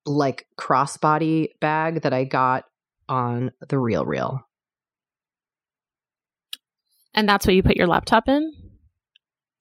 like 0.06 0.46
crossbody 0.58 1.48
bag 1.60 2.02
that 2.02 2.12
I 2.12 2.24
got 2.24 2.64
on 3.08 3.52
the 3.68 3.78
Real 3.78 4.04
Real. 4.04 4.40
And 7.14 7.28
that's 7.28 7.46
what 7.46 7.54
you 7.54 7.62
put 7.62 7.76
your 7.76 7.86
laptop 7.86 8.28
in? 8.28 8.52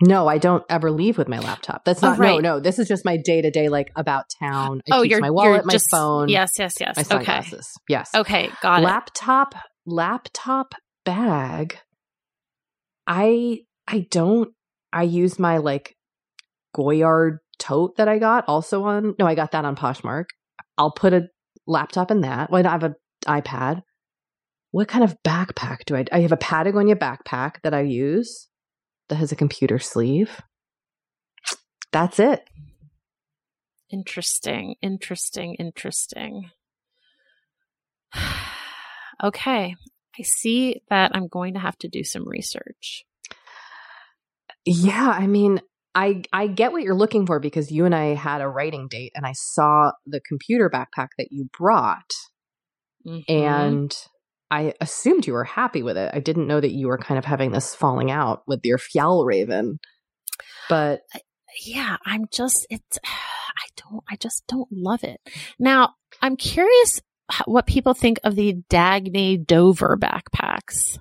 No, 0.02 0.28
I 0.28 0.40
don't 0.40 0.64
ever 0.68 0.92
leave 0.92 1.18
with 1.18 1.28
my 1.28 1.40
laptop. 1.40 1.86
That's 1.86 2.04
oh, 2.04 2.10
not 2.10 2.18
oh, 2.18 2.22
right. 2.22 2.42
no, 2.42 2.56
no. 2.56 2.60
This 2.60 2.80
is 2.80 2.88
just 2.88 3.06
my 3.06 3.18
day 3.18 3.42
to 3.42 3.52
day, 3.52 3.70
like 3.70 3.92
about 3.96 4.26
town. 4.40 4.82
I 4.92 4.98
oh, 4.98 5.02
you're 5.04 5.20
my 5.20 5.30
wallet, 5.30 5.66
my 5.66 5.74
just, 5.74 5.90
phone. 5.92 6.28
Yes, 6.30 6.54
yes, 6.58 6.74
yes. 6.80 6.98
My 6.98 7.04
sunglasses. 7.04 7.54
Okay. 7.54 7.86
Yes. 7.88 8.10
Okay, 8.16 8.50
got 8.62 8.82
laptop, 8.82 9.54
it. 9.54 9.60
Laptop, 9.86 10.74
laptop 10.74 10.76
bag. 11.06 11.78
I 13.06 13.60
I 13.88 14.08
don't. 14.10 14.50
I 14.92 15.04
use 15.04 15.38
my 15.38 15.58
like 15.58 15.96
Goyard 16.76 17.38
tote 17.60 17.98
that 17.98 18.08
I 18.08 18.18
got 18.18 18.46
also 18.48 18.84
on. 18.84 19.16
No, 19.20 19.28
I 19.28 19.36
got 19.36 19.52
that 19.52 19.66
on 19.66 19.76
Poshmark. 19.76 20.26
I'll 20.78 20.92
put 20.92 21.14
a 21.14 21.28
laptop 21.68 22.10
in 22.12 22.22
that. 22.22 22.50
Well, 22.50 22.66
I 22.66 22.70
have 22.70 22.84
an 22.84 22.96
iPad. 23.28 23.82
What 24.72 24.88
kind 24.88 25.04
of 25.04 25.16
backpack 25.26 25.86
do 25.86 25.96
I? 25.96 26.06
I 26.12 26.22
have 26.22 26.32
a 26.32 26.38
Patagonia 26.38 26.96
backpack 26.96 27.56
that 27.64 27.74
I 27.74 27.82
use 27.82 28.48
that 29.12 29.18
has 29.18 29.34
a 29.34 29.36
computer 29.36 29.78
sleeve. 29.78 30.42
That's 31.92 32.18
it. 32.18 32.50
Interesting, 33.92 34.76
interesting, 34.82 35.56
interesting. 35.56 36.50
okay. 39.24 39.76
I 40.18 40.24
see 40.24 40.82
that 40.90 41.12
I'm 41.14 41.28
going 41.28 41.56
to 41.56 41.60
have 41.60 41.78
to 41.80 41.90
do 41.90 42.06
some 42.06 42.24
research. 42.26 43.04
Yeah, 44.66 45.10
I 45.14 45.28
mean, 45.28 45.60
I 45.94 46.24
I 46.32 46.48
get 46.48 46.72
what 46.72 46.84
you're 46.84 46.96
looking 46.96 47.26
for 47.26 47.42
because 47.42 47.70
you 47.70 47.84
and 47.84 47.94
I 47.94 48.14
had 48.14 48.40
a 48.40 48.48
writing 48.48 48.88
date 48.90 49.12
and 49.14 49.26
I 49.26 49.34
saw 49.34 49.92
the 50.06 50.22
computer 50.22 50.70
backpack 50.70 51.10
that 51.18 51.28
you 51.32 51.50
brought. 51.58 52.14
Mm-hmm. 53.06 53.30
And 53.30 53.94
I 54.52 54.74
assumed 54.82 55.26
you 55.26 55.34
were 55.34 55.46
happy 55.46 55.82
with 55.82 55.96
it. 55.98 56.12
I 56.14 56.20
didn't 56.20 56.48
know 56.48 56.60
that 56.60 56.74
you 56.74 56.88
were 56.88 56.98
kind 56.98 57.18
of 57.18 57.24
having 57.24 57.52
this 57.52 57.74
falling 57.74 58.12
out 58.12 58.42
with 58.46 58.60
your 58.66 58.78
Fjällräven. 58.78 59.78
But 60.68 61.02
yeah, 61.66 61.96
I'm 62.06 62.26
just 62.32 62.68
it's 62.70 63.00
I 63.06 63.68
don't 63.78 64.04
I 64.10 64.18
just 64.18 64.44
don't 64.48 64.68
love 64.70 65.04
it. 65.04 65.22
Now, 65.58 65.94
I'm 66.22 66.36
curious 66.36 67.02
what 67.46 67.66
people 67.66 67.94
think 67.94 68.20
of 68.26 68.36
the 68.36 68.58
Dagne 68.70 69.46
Dover 69.46 69.98
backpacks. 69.98 71.00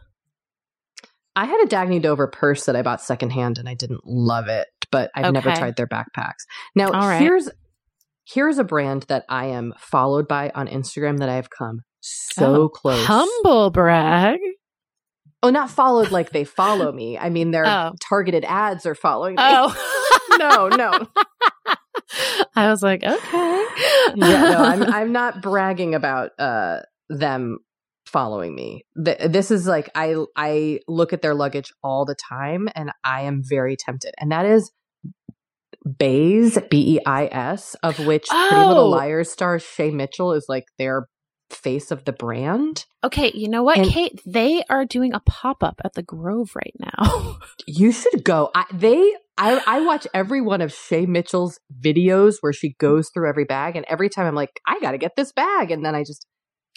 I 1.35 1.47
had 1.47 1.61
a 1.65 1.67
Dagne 1.67 2.01
Dover 2.01 2.29
purse 2.29 2.67
that 2.67 2.77
I 2.77 2.83
bought 2.83 3.01
secondhand 3.01 3.59
and 3.59 3.69
I 3.69 3.75
didn't 3.75 4.03
love 4.05 4.47
it, 4.47 4.69
but 4.93 5.11
I've 5.15 5.27
okay. 5.27 5.33
never 5.33 5.53
tried 5.53 5.77
their 5.77 5.89
backpacks. 5.89 6.45
Now, 6.77 6.91
right. 6.91 7.21
here's 7.21 7.49
here's 8.25 8.59
a 8.59 8.65
brand 8.65 9.07
that 9.09 9.25
I 9.29 9.47
am 9.47 9.73
followed 9.77 10.29
by 10.29 10.53
on 10.55 10.69
Instagram 10.69 11.19
that 11.19 11.29
I 11.29 11.35
have 11.35 11.51
come 11.51 11.81
so 12.01 12.63
Oh, 12.63 12.69
close. 12.69 13.05
Humble 13.07 13.71
brag. 13.71 14.39
oh, 15.43 15.51
not 15.51 15.71
followed 15.71 16.11
like 16.11 16.31
they 16.31 16.45
follow 16.45 16.91
me. 16.93 17.17
I 17.19 17.31
mean, 17.31 17.51
their 17.51 17.67
Oh. 17.67 17.93
targeted 18.09 18.45
ads 18.45 18.87
are 18.87 18.95
following 18.95 19.37
me. 19.37 19.43
Oh. 19.45 19.75
no, 20.39 20.69
no. 20.69 21.07
I 22.57 22.69
was 22.71 22.83
like, 22.83 23.03
okay. 23.05 23.65
yeah, 24.15 24.43
no, 24.51 24.57
I'm 24.59 24.83
I'm 24.83 25.13
not 25.13 25.41
bragging 25.43 25.95
about 25.95 26.31
uh 26.39 26.81
them 27.09 27.59
following 28.07 28.55
me. 28.55 28.85
Th- 29.05 29.19
this 29.31 29.51
is 29.51 29.67
like 29.67 29.89
I 29.95 30.17
I 30.37 30.81
look 30.89 31.13
at 31.13 31.23
their 31.23 31.35
luggage 31.35 31.73
all 31.83 32.05
the 32.05 32.17
time 32.17 32.69
and 32.75 32.91
I 33.05 33.23
am 33.23 33.43
very 33.45 33.77
tempted. 33.77 34.13
And 34.19 34.33
that 34.33 34.47
is 34.47 34.71
Béis, 35.87 36.69
B 36.69 36.97
E 36.97 37.01
I 37.07 37.27
S, 37.27 37.75
of 37.83 37.99
which 38.05 38.29
Pretty 38.29 38.55
Little 38.57 38.85
Oh. 38.85 38.89
Liars 38.91 39.31
star 39.31 39.59
Shay 39.59 39.91
Mitchell 39.91 40.33
is 40.33 40.47
like 40.49 40.65
their 40.79 41.09
face 41.63 41.91
of 41.91 42.05
the 42.05 42.13
brand. 42.13 42.85
okay, 43.05 43.31
you 43.35 43.49
know 43.49 43.63
what, 43.63 43.79
And- 43.79 43.89
Kate? 43.89 44.21
They 44.27 44.63
are 44.71 44.85
doing 44.85 45.13
a 45.15 45.21
pop 45.21 45.63
up 45.63 45.81
at 45.85 45.95
the 45.95 46.03
Grove 46.03 46.51
right 46.55 46.75
now. 46.79 47.39
You 47.67 47.93
should 47.93 48.25
go. 48.25 48.51
I, 48.55 48.65
they 48.73 49.15
I 49.39 49.63
I 49.67 49.81
watch 49.81 50.07
every 50.13 50.41
one 50.41 50.61
of 50.61 50.73
Shay 50.73 51.07
Mitchell's 51.07 51.61
videos 51.81 52.37
where 52.41 52.53
she 52.53 52.75
goes 52.79 53.11
through 53.11 53.29
every 53.29 53.45
bag 53.45 53.77
and 53.77 53.85
every 53.89 54.09
time 54.09 54.27
I'm 54.27 54.35
like, 54.35 54.61
I 54.67 54.81
got 54.81 54.91
to 54.93 54.99
get 54.99 55.15
this 55.17 55.33
bag 55.33 55.71
and 55.71 55.85
then 55.85 55.95
I 55.95 56.03
just 56.03 56.27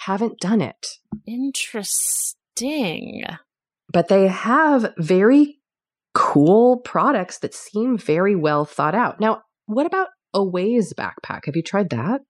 haven't 0.02 0.40
done 0.40 0.62
it. 0.62 0.88
Interesting. 1.26 3.24
but 3.92 4.08
they 4.08 4.28
have 4.28 4.94
very 4.98 5.60
cool 6.14 6.78
products 6.78 7.40
that 7.40 7.54
seem 7.54 7.98
very 7.98 8.36
well 8.36 8.66
thought 8.66 8.96
out. 8.96 9.20
Now, 9.20 9.42
what 9.66 9.86
about 9.86 10.08
a 10.34 10.40
Waze 10.40 10.94
backpack? 10.94 11.46
Have 11.46 11.56
you 11.56 11.64
tried 11.64 11.90
that? 11.92 12.22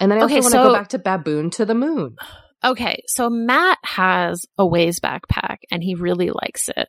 And 0.00 0.10
then 0.10 0.18
I 0.18 0.22
also 0.22 0.34
Okay, 0.34 0.40
want 0.40 0.52
to 0.52 0.58
so- 0.58 0.64
go 0.68 0.72
back 0.74 0.88
to 0.88 0.98
Baboon 0.98 1.50
to 1.50 1.64
the 1.64 1.74
Moon. 1.74 2.16
Okay, 2.64 3.02
so 3.06 3.30
Matt 3.30 3.78
has 3.84 4.44
a 4.58 4.64
Waze 4.64 4.98
backpack 5.00 5.58
and 5.70 5.82
he 5.82 5.94
really 5.94 6.30
likes 6.30 6.68
it. 6.68 6.88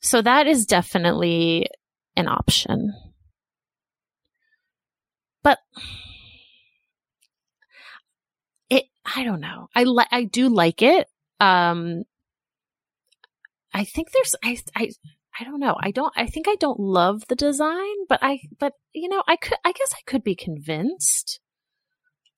So 0.00 0.22
that 0.22 0.46
is 0.46 0.64
definitely 0.64 1.66
an 2.16 2.26
option. 2.26 2.92
But 5.42 5.58
it 8.68 8.84
I 9.04 9.24
don't 9.24 9.40
know. 9.40 9.68
I 9.74 9.84
li- 9.84 10.06
I 10.10 10.24
do 10.24 10.48
like 10.48 10.82
it. 10.82 11.06
Um 11.38 12.04
I 13.72 13.84
think 13.84 14.08
there's 14.12 14.34
I 14.42 14.58
I 14.74 14.90
I 15.38 15.44
don't 15.44 15.60
know. 15.60 15.76
I 15.78 15.90
don't 15.90 16.12
I 16.16 16.26
think 16.26 16.46
I 16.48 16.56
don't 16.56 16.80
love 16.80 17.22
the 17.28 17.36
design, 17.36 18.06
but 18.08 18.20
I 18.22 18.40
but 18.58 18.72
you 18.94 19.08
know, 19.08 19.22
I 19.26 19.36
could 19.36 19.58
I 19.64 19.72
guess 19.72 19.92
I 19.92 20.00
could 20.06 20.24
be 20.24 20.34
convinced. 20.34 21.39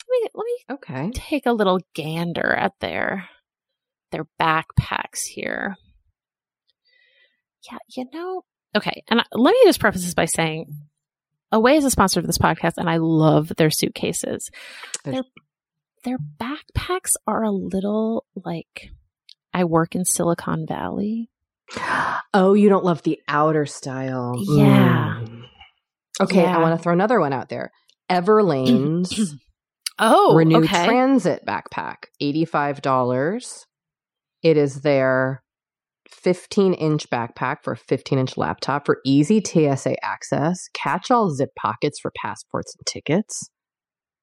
Let 0.08 0.22
me 0.22 0.28
let 0.34 0.44
me 0.44 0.74
Okay. 0.74 1.10
take 1.14 1.46
a 1.46 1.52
little 1.52 1.80
gander 1.94 2.52
at 2.52 2.72
their 2.80 3.28
their 4.10 4.26
backpacks 4.40 5.20
here. 5.32 5.76
Yeah, 7.70 7.78
you 7.96 8.06
know, 8.12 8.42
okay. 8.76 9.04
And 9.08 9.22
let 9.32 9.52
me 9.52 9.60
just 9.64 9.80
preface 9.80 10.02
this 10.02 10.14
by 10.14 10.24
saying, 10.24 10.66
Away 11.52 11.76
is 11.76 11.84
a 11.84 11.90
sponsor 11.90 12.18
of 12.20 12.26
this 12.26 12.38
podcast, 12.38 12.74
and 12.78 12.88
I 12.90 12.96
love 12.96 13.52
their 13.56 13.70
suitcases. 13.70 14.50
Their 15.04 15.22
their 16.04 16.18
backpacks 16.18 17.12
are 17.26 17.44
a 17.44 17.50
little 17.52 18.24
like 18.34 18.90
I 19.54 19.64
work 19.64 19.94
in 19.94 20.04
Silicon 20.04 20.66
Valley. 20.66 21.30
Oh, 22.34 22.54
you 22.54 22.68
don't 22.68 22.84
love 22.84 23.02
the 23.02 23.20
outer 23.28 23.66
style. 23.66 24.34
Yeah. 24.38 25.20
Mm. 25.22 25.44
Okay, 26.20 26.42
Yeah. 26.42 26.56
I 26.56 26.60
want 26.60 26.76
to 26.78 26.82
throw 26.82 26.92
another 26.92 27.20
one 27.20 27.32
out 27.32 27.48
there. 27.48 27.70
Everlane's 28.10 29.36
Oh, 30.04 30.34
Renew 30.34 30.58
okay. 30.64 30.84
Transit 30.86 31.44
backpack, 31.46 32.06
$85. 32.20 33.64
It 34.42 34.56
is 34.56 34.80
their 34.80 35.42
15 36.10 36.74
inch 36.74 37.08
backpack 37.08 37.58
for 37.62 37.74
a 37.74 37.76
15 37.76 38.18
inch 38.18 38.36
laptop 38.36 38.84
for 38.86 38.98
easy 39.06 39.40
TSA 39.42 39.94
access, 40.04 40.68
catch 40.74 41.10
all 41.10 41.30
zip 41.30 41.50
pockets 41.56 42.00
for 42.00 42.10
passports 42.20 42.74
and 42.76 42.84
tickets, 42.86 43.48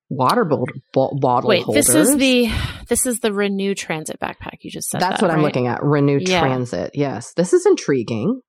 water 0.09 0.43
bottle, 0.43 0.67
bo- 0.93 1.15
bottle 1.19 1.47
Wait, 1.49 1.63
holders. 1.63 1.87
this 1.87 1.95
is 1.95 2.17
the 2.17 2.51
this 2.89 3.05
is 3.05 3.19
the 3.19 3.31
Renew 3.31 3.73
Transit 3.73 4.19
backpack. 4.19 4.57
You 4.61 4.71
just 4.71 4.89
said 4.89 4.99
That's 4.99 5.21
that, 5.21 5.27
what 5.27 5.33
I'm 5.33 5.41
looking 5.41 5.67
at. 5.67 5.81
Renew 5.81 6.19
Yeah. 6.19 6.41
Transit. 6.41 6.91
Yes. 6.93 7.33
This 7.33 7.53
is 7.53 7.65
intriguing. 7.65 8.41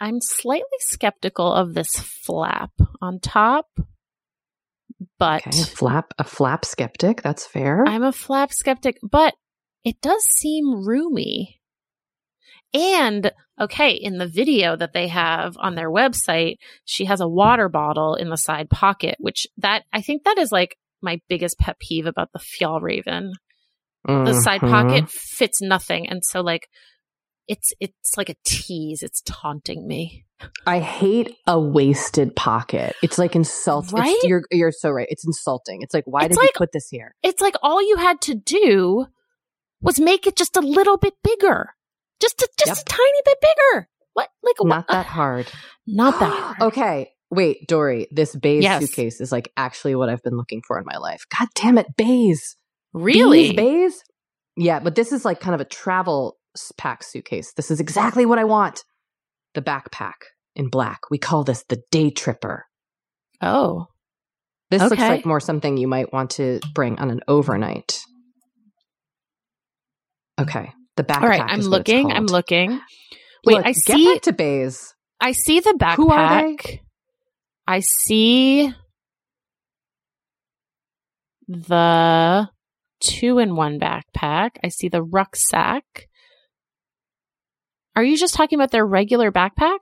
I'm 0.00 0.20
slightly 0.20 0.64
skeptical 0.80 1.52
of 1.52 1.74
this 1.74 1.90
flap 1.90 2.70
on 3.02 3.18
top, 3.20 3.66
but 5.18 5.46
Okay. 5.46 5.62
A 5.62 5.64
flap, 5.64 6.12
a 6.18 6.24
flap 6.24 6.64
skeptic. 6.64 7.22
That's 7.22 7.46
fair. 7.46 7.84
I'm 7.86 8.02
a 8.02 8.12
flap 8.12 8.52
skeptic, 8.52 8.98
but 9.02 9.34
it 9.84 10.00
does 10.00 10.24
seem 10.24 10.86
roomy. 10.86 11.60
And 12.72 13.32
okay, 13.60 13.92
in 13.92 14.18
the 14.18 14.28
video 14.28 14.76
that 14.76 14.92
they 14.92 15.08
have 15.08 15.56
on 15.58 15.74
their 15.74 15.90
website, 15.90 16.56
she 16.84 17.06
has 17.06 17.20
a 17.20 17.28
water 17.28 17.68
bottle 17.68 18.14
in 18.14 18.28
the 18.28 18.36
side 18.36 18.70
pocket, 18.70 19.16
which 19.18 19.46
that 19.58 19.84
I 19.92 20.02
think 20.02 20.24
that 20.24 20.38
is 20.38 20.52
like 20.52 20.76
my 21.02 21.20
biggest 21.28 21.58
pet 21.58 21.78
peeve 21.80 22.06
about 22.06 22.30
the 22.32 22.38
Fjallraven. 22.38 23.30
The 24.04 24.34
side 24.34 24.60
Mhm. 24.60 24.70
pocket 24.70 25.10
fits 25.10 25.60
nothing, 25.60 26.08
and 26.08 26.22
so 26.24 26.40
like 26.40 26.68
it's 27.48 27.72
it's 27.80 28.16
like 28.16 28.28
a 28.28 28.36
tease. 28.44 29.02
It's 29.02 29.22
taunting 29.26 29.86
me. 29.86 30.24
I 30.66 30.78
hate 30.80 31.36
a 31.46 31.58
wasted 31.60 32.34
pocket. 32.36 32.94
It's 33.02 33.18
like 33.18 33.34
insult. 33.36 33.92
Right? 33.92 34.16
You're 34.22 34.42
you're 34.50 34.72
so 34.72 34.90
right. 34.90 35.06
It's 35.10 35.24
insulting. 35.26 35.80
It's 35.82 35.94
like 35.94 36.04
why 36.06 36.20
It's 36.24 36.28
did 36.36 36.40
like- 36.40 36.48
you 36.50 36.54
put 36.56 36.72
this 36.72 36.88
here? 36.88 37.14
It's 37.22 37.40
like 37.40 37.54
all 37.62 37.80
you 37.86 37.96
had 37.96 38.20
to 38.22 38.34
do 38.34 39.06
was 39.80 39.98
make 40.00 40.26
it 40.26 40.36
just 40.36 40.56
a 40.56 40.60
little 40.60 40.96
bit 40.96 41.14
bigger, 41.24 41.70
just 42.20 42.40
a, 42.42 42.48
just 42.58 42.68
Yep. 42.68 42.76
a 42.78 42.84
tiny 42.84 43.20
bit 43.24 43.38
bigger. 43.40 43.88
What 44.14 44.28
like 44.42 44.56
Not 44.60 44.76
what? 44.76 44.88
that 44.88 45.06
hard. 45.06 45.46
Not 45.86 46.18
that 46.20 46.32
hard. 46.32 46.62
okay. 46.72 47.10
Wait, 47.30 47.68
Doree, 47.68 48.08
this 48.10 48.34
Béis 48.34 48.62
Yes. 48.62 48.82
suitcase 48.82 49.20
is 49.20 49.30
like 49.30 49.52
actually 49.56 49.94
what 49.94 50.08
I've 50.08 50.22
been 50.22 50.36
looking 50.36 50.62
for 50.66 50.78
in 50.78 50.84
my 50.84 50.96
life. 50.98 51.24
God 51.38 51.48
damn 51.54 51.78
it, 51.78 51.86
Béis. 51.96 52.56
Really? 52.92 53.52
Béis? 53.54 53.92
Yeah, 54.56 54.80
but 54.80 54.96
this 54.96 55.12
is 55.12 55.24
like 55.24 55.38
kind 55.40 55.54
of 55.54 55.60
a 55.60 55.64
travel 55.64 56.38
pack 56.76 57.04
suitcase. 57.04 57.52
This 57.52 57.70
is 57.70 57.78
exactly 57.78 58.26
what 58.26 58.38
I 58.40 58.44
want. 58.44 58.84
The 59.54 59.62
backpack 59.62 60.14
in 60.54 60.68
black. 60.68 61.00
We 61.10 61.18
call 61.18 61.44
this 61.44 61.64
the 61.68 61.82
day 61.90 62.10
tripper. 62.10 62.66
Oh, 63.40 63.86
This 64.70 64.82
looks 64.82 64.98
like 65.00 65.26
more 65.26 65.40
something 65.40 65.76
you 65.76 65.88
might 65.88 66.12
want 66.12 66.30
to 66.32 66.60
bring 66.74 66.98
on 66.98 67.10
an 67.10 67.20
overnight. 67.26 68.00
Okay. 70.40 70.72
The 70.96 71.04
backpack. 71.04 71.22
all 71.22 71.28
right. 71.28 71.42
I'm 71.44 71.60
looking. 71.60 72.12
I'm 72.12 72.26
looking. 72.26 72.80
Wait, 73.46 73.54
Look, 73.56 73.66
I 73.66 73.72
get 73.72 73.76
see. 73.96 74.12
back 74.12 74.22
to 74.22 74.32
Béis. 74.32 74.92
I 75.20 75.32
see 75.32 75.60
the 75.60 75.74
backpack. 75.78 75.96
Who 75.96 76.10
are 76.10 76.40
they? 76.56 76.82
I 77.66 77.80
see 77.80 78.72
the 81.48 82.48
two 83.00 83.38
in 83.38 83.56
one 83.56 83.78
backpack. 83.80 84.50
I 84.62 84.68
see 84.68 84.88
the 84.88 85.02
rucksack. 85.02 86.08
Are 88.00 88.04
you 88.04 88.16
just 88.16 88.32
talking 88.32 88.58
about 88.58 88.70
their 88.70 88.86
regular 88.86 89.30
backpack? 89.30 89.76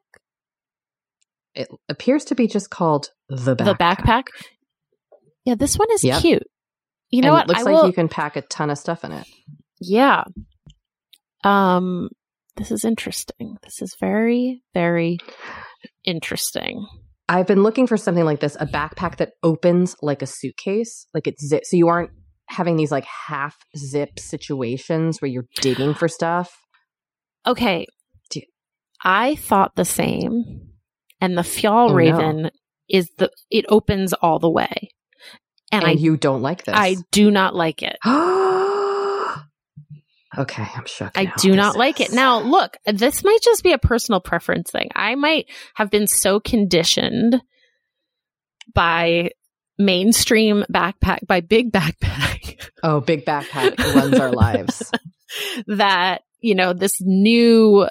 It 1.54 1.68
appears 1.88 2.24
to 2.26 2.34
be 2.34 2.48
just 2.48 2.68
called 2.68 3.10
the 3.28 3.54
backpack. 3.54 3.64
The 3.64 3.74
backpack? 3.74 4.22
Yeah, 5.44 5.54
this 5.54 5.78
one 5.78 5.86
is 5.92 6.02
Yep. 6.02 6.20
cute. 6.20 6.42
You 7.10 7.22
know 7.22 7.28
and 7.28 7.34
what? 7.34 7.42
It 7.44 7.48
looks 7.48 7.60
I 7.60 7.62
like 7.62 7.74
will, 7.74 7.86
you 7.86 7.92
can 7.92 8.08
pack 8.08 8.34
a 8.34 8.42
ton 8.42 8.70
of 8.70 8.78
stuff 8.78 9.04
in 9.04 9.12
it. 9.12 9.24
Yeah. 9.80 10.24
Um 11.44 12.08
this 12.56 12.72
is 12.72 12.84
interesting. 12.84 13.56
This 13.62 13.80
is 13.80 13.94
very 14.00 14.64
very 14.74 15.18
interesting. 16.04 16.88
I've 17.28 17.46
been 17.46 17.62
looking 17.62 17.86
for 17.86 17.96
something 17.96 18.24
like 18.24 18.40
this, 18.40 18.56
a 18.58 18.66
backpack 18.66 19.18
that 19.18 19.34
opens 19.44 19.94
like 20.02 20.22
a 20.22 20.26
suitcase, 20.26 21.06
like 21.14 21.28
it's 21.28 21.46
zip, 21.46 21.64
so 21.64 21.76
you 21.76 21.86
aren't 21.86 22.10
having 22.48 22.74
these 22.76 22.90
like 22.90 23.04
half 23.04 23.56
zip 23.76 24.18
situations 24.18 25.22
where 25.22 25.30
you're 25.30 25.46
digging 25.60 25.94
for 25.94 26.08
stuff. 26.08 26.56
Okay. 27.46 27.86
I 29.02 29.36
thought 29.36 29.76
the 29.76 29.84
same. 29.84 30.72
And 31.20 31.36
the 31.36 31.42
Fjall 31.42 31.90
Oh, 31.90 31.96
no. 32.42 32.50
Is 32.88 33.10
the 33.18 33.30
it 33.50 33.66
opens 33.68 34.12
all 34.14 34.38
the 34.38 34.48
way. 34.50 34.90
And, 35.70 35.84
And, 35.84 35.90
I 35.90 35.90
you 35.92 36.16
don't 36.16 36.40
like 36.40 36.64
this. 36.64 36.74
I 36.76 36.96
do 37.10 37.30
not 37.30 37.54
like 37.54 37.82
it. 37.82 37.98
okay, 40.38 40.66
I'm 40.74 40.86
shook. 40.86 41.12
I 41.16 41.24
now. 41.24 41.32
do 41.36 41.48
This 41.50 41.56
not 41.56 41.76
like 41.76 42.00
it. 42.00 42.12
Now, 42.12 42.40
look, 42.40 42.76
this 42.86 43.22
might 43.24 43.40
just 43.42 43.62
be 43.62 43.72
a 43.72 43.78
personal 43.78 44.20
preference 44.20 44.70
thing. 44.70 44.88
I 44.94 45.14
might 45.16 45.46
have 45.74 45.90
been 45.90 46.06
so 46.06 46.40
conditioned 46.40 47.42
by 48.74 49.32
mainstream 49.78 50.64
backpack, 50.72 51.26
by 51.26 51.40
big 51.40 51.72
backpack, 51.72 52.68
Oh, 52.82 53.00
big 53.00 53.24
backpack 53.26 53.78
runs 53.94 54.18
our 54.18 54.32
lives. 54.32 54.90
that, 55.66 56.22
you 56.40 56.54
know, 56.54 56.72
this 56.72 57.00
new 57.00 57.86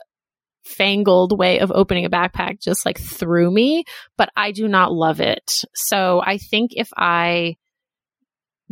fangled 0.68 1.38
way 1.38 1.60
of 1.60 1.72
opening 1.72 2.06
a 2.06 2.10
backpack 2.10 2.62
just 2.62 2.86
like 2.86 3.00
threw 3.00 3.50
me, 3.50 3.84
but 4.18 4.30
I 4.36 4.52
do 4.52 4.68
not 4.68 4.92
love 4.92 5.20
it. 5.20 5.64
So 5.74 6.22
I 6.24 6.38
think 6.38 6.72
if 6.76 6.90
I 6.96 7.56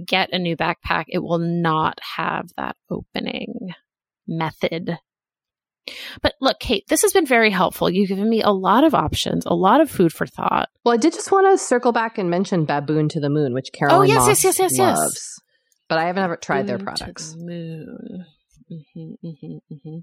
get 0.03 0.33
a 0.33 0.39
new 0.39 0.57
backpack, 0.57 1.05
it 1.07 1.19
will 1.19 1.39
not 1.39 1.99
have 2.17 2.49
that 2.57 2.75
opening 2.89 3.73
method. 4.27 4.97
But 6.21 6.33
look, 6.41 6.59
Kate, 6.59 6.83
this 6.87 7.03
has 7.03 7.13
been 7.13 7.27
very 7.27 7.51
helpful. 7.51 7.89
You've 7.89 8.09
given 8.09 8.29
me 8.29 8.41
a 8.41 8.49
lot 8.49 8.83
of 8.83 8.95
options, 8.95 9.45
a 9.45 9.53
lot 9.53 9.81
of 9.81 9.89
food 9.89 10.11
for 10.11 10.25
thought. 10.25 10.69
Well, 10.83 10.93
I 10.95 10.97
did 10.97 11.13
just 11.13 11.31
want 11.31 11.47
to 11.51 11.63
circle 11.63 11.91
back 11.91 12.17
and 12.17 12.29
mention 12.29 12.65
Baboon 12.65 13.07
to 13.09 13.19
the 13.19 13.29
Moon, 13.29 13.53
which 13.53 13.71
Caroline 13.71 13.99
oh, 13.99 14.03
yes, 14.03 14.17
Moss 14.17 14.43
yes, 14.43 14.43
yes, 14.43 14.59
yes, 14.59 14.79
loves. 14.79 15.13
yes. 15.13 15.39
But 15.87 15.99
I 15.99 16.07
haven't 16.07 16.23
ever 16.23 16.37
tried 16.37 16.65
their 16.65 16.79
Moon 16.79 16.85
to 16.87 17.03
products. 17.03 17.33
the 17.33 17.37
moon. 17.37 18.25
hmm 18.67 19.13
hmm 19.21 19.57
hmm 19.83 19.97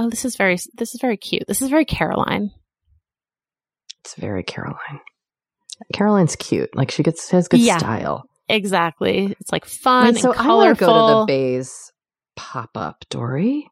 Oh, 0.00 0.08
this 0.08 0.24
is 0.24 0.36
very 0.36 0.56
this 0.74 0.94
is 0.94 1.00
very 1.00 1.16
cute. 1.16 1.42
This 1.48 1.60
is 1.60 1.68
very 1.70 1.84
Caroline. 1.84 2.52
It's 4.00 4.14
very 4.14 4.44
Caroline. 4.44 5.00
Caroline's 5.92 6.36
cute. 6.36 6.70
Like 6.76 6.90
she 6.92 7.02
gets 7.02 7.30
has 7.30 7.48
good 7.48 7.58
Yeah. 7.60 7.78
style. 7.78 8.22
Exactly. 8.48 9.34
It's 9.40 9.50
like 9.52 9.64
fun 9.64 10.14
Wait, 10.14 10.18
so 10.22 10.32
and 10.32 10.40
I 10.40 10.46
want 10.54 10.78
to 10.78 10.84
go 10.84 11.24
to 11.26 11.26
the 11.26 11.32
Béis 11.32 11.70
pop 12.36 12.70
up, 12.76 13.04
Doree. 13.10 13.66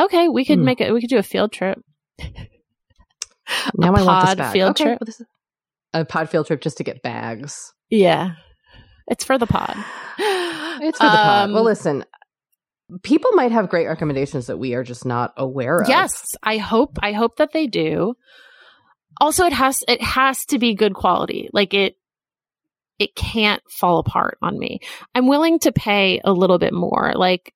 okay, 0.00 0.28
we 0.28 0.44
could 0.46 0.58
Hmm. 0.58 0.64
make 0.64 0.80
it. 0.80 0.92
We 0.94 1.00
could 1.02 1.10
do 1.10 1.18
a 1.18 1.22
field 1.22 1.52
trip. 1.52 1.78
Now 3.76 3.92
a 3.94 4.00
I 4.00 4.02
want 4.02 4.26
this 4.26 4.34
bag. 4.36 4.52
field 4.52 4.70
okay, 4.70 4.84
trip. 4.84 4.98
well, 5.00 5.08
is 5.08 5.22
a 5.92 6.04
pod 6.04 6.30
field 6.30 6.46
trip 6.46 6.60
just 6.62 6.76
to 6.78 6.84
get 6.84 7.02
bags. 7.02 7.72
Yeah, 7.90 8.32
it's 9.08 9.24
for 9.24 9.36
the 9.38 9.46
pod. 9.46 9.76
It's 10.18 10.98
for 10.98 11.04
the 11.04 11.10
pod. 11.10 11.48
Um, 11.48 11.52
Well, 11.54 11.64
listen, 11.64 12.04
people 13.02 13.30
might 13.32 13.52
have 13.52 13.68
great 13.68 13.86
recommendations 13.86 14.46
that 14.46 14.58
we 14.58 14.74
are 14.74 14.82
just 14.84 15.04
not 15.04 15.32
aware 15.36 15.78
of. 15.80 15.88
Yes, 15.88 16.24
I 16.42 16.58
hope. 16.58 16.98
I 17.02 17.12
hope 17.12 17.36
that 17.36 17.52
they 17.52 17.66
do. 17.66 18.14
Also, 19.20 19.44
it 19.44 19.52
has 19.52 19.82
it 19.88 20.02
has 20.02 20.44
to 20.46 20.58
be 20.58 20.74
good 20.74 20.94
quality. 20.94 21.48
Like 21.52 21.74
it, 21.74 21.96
it 22.98 23.14
can't 23.14 23.62
fall 23.70 23.98
apart 23.98 24.38
on 24.42 24.58
me. 24.58 24.80
I'm 25.14 25.26
willing 25.28 25.58
to 25.60 25.72
pay 25.72 26.20
a 26.24 26.32
little 26.32 26.58
bit 26.58 26.72
more. 26.72 27.12
Like, 27.14 27.52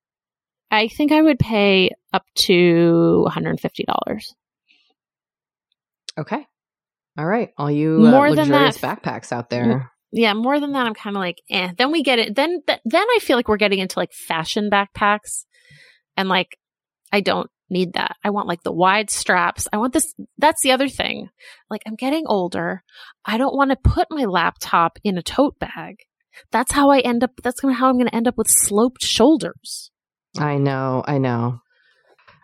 I 0.70 0.88
think 0.88 1.12
I 1.12 1.23
would 1.23 1.38
pay 1.38 1.90
up 2.12 2.25
to 2.47 3.23
150 3.25 3.85
dollars. 3.85 4.35
Okay. 6.18 6.47
All 7.18 7.27
right. 7.27 7.51
All 7.57 7.70
you 7.70 7.99
More 7.99 8.27
uh, 8.29 8.35
than 8.35 8.49
luxurious 8.51 8.79
that- 8.79 9.03
backpacks 9.03 9.33
out 9.33 9.51
there. 9.51 9.90
Yeah, 10.16 10.33
more 10.35 10.61
than 10.61 10.72
that, 10.72 10.87
I'm 10.87 10.94
kind 10.94 11.16
of 11.16 11.20
like, 11.20 11.38
eh. 11.50 11.72
Then 11.77 11.90
we 11.90 12.05
get 12.05 12.20
it. 12.20 12.37
Then 12.37 12.61
th- 12.66 12.79
then 12.85 13.03
I 13.03 13.18
feel 13.20 13.37
like 13.37 13.48
we're 13.48 13.57
getting 13.57 13.81
into 13.81 13.98
like 13.98 14.12
fashion 14.12 14.70
backpacks, 14.70 15.44
and 16.16 16.29
like 16.29 16.57
I 17.12 17.20
don't 17.20 17.50
need 17.68 17.94
that. 17.94 18.16
I 18.22 18.31
want 18.31 18.46
like 18.46 18.62
the 18.62 18.72
wide 18.72 19.11
straps. 19.11 19.66
I 19.72 19.79
want 19.79 19.92
this. 19.92 20.14
That's 20.38 20.62
the 20.62 20.70
other 20.70 20.88
thing. 20.88 21.31
Like 21.68 21.83
I'm 21.87 21.96
getting 21.96 22.24
older. 22.27 22.85
I 23.24 23.38
don't 23.38 23.57
want 23.57 23.70
to 23.70 23.77
put 23.77 24.07
my 24.11 24.24
laptop 24.24 24.98
in 25.03 25.18
a 25.18 25.22
tote 25.22 25.59
bag. 25.59 25.96
That's 26.53 26.72
how 26.72 26.90
I 26.90 27.00
end 27.00 27.24
up. 27.24 27.31
That's 27.42 27.61
gonna 27.61 27.74
how 27.74 27.88
I'm 27.88 27.94
going 27.96 28.09
to 28.09 28.14
end 28.14 28.29
up 28.29 28.37
with 28.38 28.48
sloped 28.48 29.03
shoulders. 29.03 29.90
I 30.38 30.59
know. 30.59 31.03
I 31.07 31.18
know. 31.18 31.61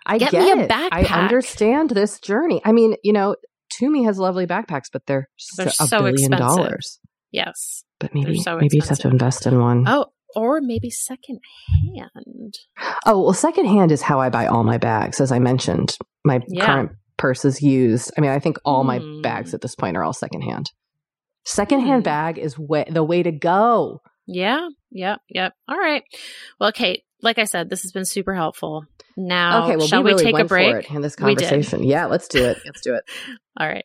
I 0.07 0.19
Get 0.19 0.31
get, 0.31 0.57
me 0.57 0.63
a 0.63 0.65
it. 0.65 0.71
I 0.73 1.03
understand 1.05 1.91
this 1.91 2.19
journey. 2.21 2.61
I 2.65 2.73
mean, 2.73 2.95
you 3.05 3.13
know, 3.13 3.37
Tumi 3.81 4.05
has 4.07 4.19
lovely 4.19 4.47
backpacks, 4.47 4.87
but 4.93 5.03
they're, 5.07 5.29
They're 5.57 5.71
so, 5.71 5.85
a 5.85 5.89
so 5.89 5.99
billion 5.99 6.15
expensive. 6.15 6.39
dollars. 6.39 7.00
Yes. 7.33 7.85
But 7.99 8.15
maybe 8.15 8.39
so 8.41 8.57
maybe 8.57 8.77
you 8.77 8.81
just 8.81 8.89
have 8.91 8.99
to 9.01 9.09
invest 9.09 9.47
in 9.47 9.59
one. 9.61 9.85
Oh, 9.87 10.07
or 10.35 10.61
maybe 10.61 10.91
second 10.91 11.41
hand. 11.95 12.55
Oh, 13.07 13.23
well, 13.23 13.33
secondhand 13.33 13.93
is 13.93 14.03
how 14.03 14.21
I 14.21 14.29
buy 14.31 14.47
all 14.47 14.65
my 14.65 14.79
bags. 14.79 15.21
As 15.21 15.33
I 15.33 15.39
mentioned, 15.39 15.97
my 16.25 16.41
Yeah. 16.49 16.67
current 16.67 16.91
purse 17.17 17.45
is 17.45 17.61
used. 17.63 18.13
I 18.17 18.21
mean, 18.21 18.31
I 18.31 18.39
think 18.39 18.57
all 18.65 18.85
my 18.85 18.99
Hmm. 18.99 19.21
bags 19.23 19.55
at 19.55 19.61
this 19.61 19.75
point 19.75 19.97
are 19.97 20.03
all 20.03 20.13
second 20.13 20.41
secondhand. 20.43 20.71
Secondhand 21.45 22.03
Hmm. 22.03 22.05
bag 22.05 22.39
is 22.39 22.59
way, 22.59 22.85
the 22.89 23.05
way 23.05 23.23
to 23.23 23.33
go. 23.33 24.01
Yeah. 24.27 24.69
Yep. 24.93 25.21
Yep. 25.31 25.53
All 25.69 25.79
right. 25.79 26.03
Well, 26.59 26.73
Kate, 26.73 27.03
like 27.23 27.39
I 27.39 27.45
said, 27.45 27.69
this 27.69 27.83
has 27.83 27.93
been 27.93 28.05
super 28.05 28.35
helpful. 28.35 28.85
Now, 29.17 29.65
okay, 29.65 29.77
well, 29.77 29.87
shall 29.87 30.01
we 30.03 30.07
we, 30.07 30.11
really 30.13 30.25
take 30.25 30.33
went 30.35 30.47
a 30.47 30.49
break? 30.49 30.71
for 30.71 30.79
it 30.79 30.91
in 30.91 31.03
this 31.03 31.17
We 31.19 31.35
conversation. 31.35 31.83
Yeah, 31.83 32.07
let's 32.07 32.29
do 32.29 32.45
it. 32.45 32.59
Let's 32.65 32.81
do 32.81 32.95
it. 32.95 33.03
All 33.59 33.67
right. 33.69 33.85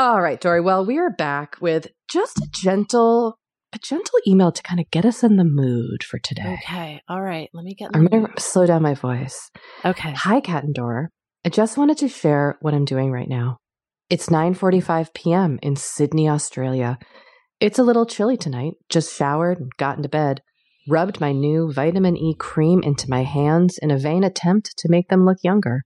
All 0.00 0.22
right, 0.22 0.40
Doree. 0.40 0.62
Well, 0.62 0.86
we 0.86 0.96
are 0.96 1.10
back 1.10 1.56
with 1.60 1.88
just 2.08 2.38
a 2.38 2.48
gentle, 2.54 3.38
a 3.74 3.78
gentle 3.78 4.18
email 4.26 4.50
to 4.50 4.62
kind 4.62 4.80
of 4.80 4.90
get 4.90 5.04
us 5.04 5.22
in 5.22 5.36
the 5.36 5.44
mood 5.44 6.02
for 6.04 6.18
today. 6.18 6.56
Okay. 6.62 7.02
All 7.06 7.20
right. 7.20 7.50
Let 7.52 7.66
me 7.66 7.74
get. 7.74 7.90
I'm 7.92 8.06
going 8.06 8.26
to 8.26 8.40
slow 8.40 8.64
down 8.64 8.80
my 8.80 8.94
voice. 8.94 9.50
Okay. 9.84 10.12
Hi, 10.12 10.40
Kat 10.40 10.64
and 10.64 10.72
Dora. 10.72 11.10
I 11.44 11.50
just 11.50 11.76
wanted 11.76 11.98
to 11.98 12.08
share 12.08 12.56
what 12.62 12.72
I'm 12.72 12.86
doing 12.86 13.12
right 13.12 13.28
now. 13.28 13.58
It's 14.08 14.30
9:45 14.30 15.12
p.m. 15.12 15.58
in 15.62 15.76
Sydney, 15.76 16.30
Australia. 16.30 16.98
It's 17.60 17.78
a 17.78 17.82
little 17.82 18.06
chilly 18.06 18.38
tonight. 18.38 18.76
Just 18.88 19.14
showered 19.14 19.60
and 19.60 19.70
got 19.76 19.98
into 19.98 20.08
bed. 20.08 20.40
Rubbed 20.88 21.20
my 21.20 21.32
new 21.32 21.74
vitamin 21.74 22.16
E 22.16 22.34
cream 22.38 22.82
into 22.82 23.10
my 23.10 23.24
hands 23.24 23.76
in 23.82 23.90
a 23.90 23.98
vain 23.98 24.24
attempt 24.24 24.78
to 24.78 24.88
make 24.88 25.08
them 25.08 25.26
look 25.26 25.40
younger. 25.42 25.82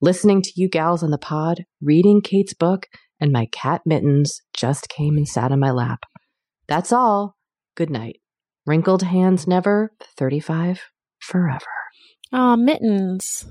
Listening 0.00 0.42
to 0.42 0.50
you 0.56 0.68
gals 0.68 1.04
on 1.04 1.12
the 1.12 1.18
pod, 1.18 1.66
reading 1.80 2.20
Kate's 2.20 2.52
book, 2.52 2.88
and 3.20 3.32
my 3.32 3.46
cat 3.52 3.82
Mittens 3.86 4.40
just 4.52 4.88
came 4.88 5.16
and 5.16 5.28
sat 5.28 5.52
on 5.52 5.60
my 5.60 5.70
lap. 5.70 6.04
That's 6.68 6.92
all. 6.92 7.36
Good 7.76 7.90
night. 7.90 8.20
Wrinkled 8.66 9.02
hands 9.02 9.46
never, 9.46 9.92
35 10.16 10.82
forever. 11.20 11.64
Aw, 12.32 12.56
mittens. 12.56 13.46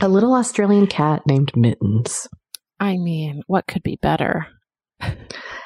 A 0.00 0.08
little 0.08 0.34
Australian 0.34 0.86
cat 0.86 1.22
named 1.26 1.56
Mittens. 1.56 2.28
I 2.78 2.96
mean, 2.96 3.42
what 3.46 3.66
could 3.66 3.82
be 3.82 3.98
better? 4.00 4.46
I 5.00 5.16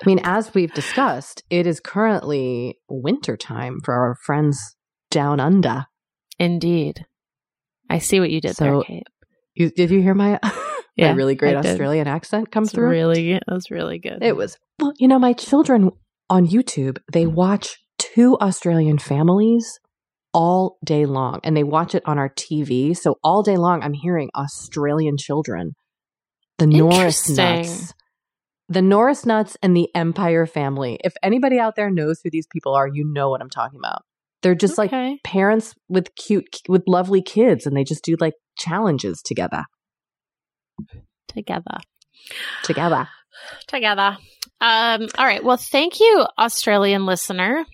mean, 0.06 0.20
as 0.24 0.54
we've 0.54 0.72
discussed, 0.72 1.42
it 1.50 1.66
is 1.66 1.80
currently 1.80 2.78
winter 2.88 3.36
time 3.36 3.80
for 3.84 3.94
our 3.94 4.14
friends 4.14 4.76
down 5.10 5.40
under. 5.40 5.86
Indeed. 6.38 7.04
I 7.90 7.98
see 7.98 8.20
what 8.20 8.30
you 8.30 8.40
did 8.40 8.56
there, 8.56 8.72
So, 8.72 8.82
Kate. 8.82 9.06
You, 9.54 9.70
did 9.70 9.90
you 9.90 10.00
hear 10.00 10.14
my, 10.14 10.40
Yeah, 10.96 11.10
my 11.12 11.16
really 11.16 11.34
great 11.34 11.56
Australian 11.56 12.06
accent 12.06 12.50
come 12.50 12.64
It's 12.64 12.72
through? 12.72 12.88
really, 12.88 13.32
it 13.32 13.44
was 13.48 13.70
really 13.70 13.98
good. 13.98 14.22
It 14.22 14.36
was, 14.36 14.58
well, 14.78 14.92
you 14.98 15.08
know, 15.08 15.18
my 15.18 15.32
children 15.32 15.90
on 16.28 16.46
YouTube, 16.46 16.98
they 17.12 17.26
watch 17.26 17.78
two 17.98 18.36
Australian 18.40 18.98
families 18.98 19.78
all 20.34 20.78
day 20.84 21.06
long 21.06 21.40
and 21.44 21.56
they 21.56 21.62
watch 21.62 21.94
it 21.94 22.02
on 22.06 22.18
our 22.18 22.28
TV. 22.28 22.96
So 22.96 23.16
all 23.22 23.42
day 23.42 23.56
long, 23.56 23.82
I'm 23.82 23.92
hearing 23.92 24.30
Australian 24.34 25.16
children, 25.16 25.72
the 26.58 26.66
Norris 26.66 27.28
nuts, 27.28 27.92
the 28.68 28.82
Norris 28.82 29.26
nuts 29.26 29.56
and 29.62 29.76
the 29.76 29.88
Empire 29.94 30.46
family. 30.46 30.98
If 31.04 31.14
anybody 31.22 31.58
out 31.58 31.76
there 31.76 31.90
knows 31.90 32.20
who 32.22 32.30
these 32.30 32.46
people 32.46 32.74
are, 32.74 32.88
you 32.88 33.04
know 33.04 33.30
what 33.30 33.40
I'm 33.40 33.50
talking 33.50 33.78
about. 33.78 34.02
They're 34.42 34.54
just 34.54 34.76
like 34.76 34.92
parents 35.22 35.74
with 35.88 36.14
cute, 36.16 36.62
with 36.68 36.82
lovely 36.86 37.22
kids 37.22 37.64
and 37.64 37.76
they 37.76 37.84
just 37.84 38.04
do 38.04 38.16
like 38.18 38.34
challenges 38.58 39.22
together, 39.22 39.64
together. 41.28 41.78
together. 42.64 43.08
Together. 43.66 44.16
Um, 44.60 45.08
all 45.18 45.26
right. 45.26 45.42
Well, 45.42 45.56
thank 45.56 45.98
you, 45.98 46.24
Australian 46.38 47.06
listener. 47.06 47.64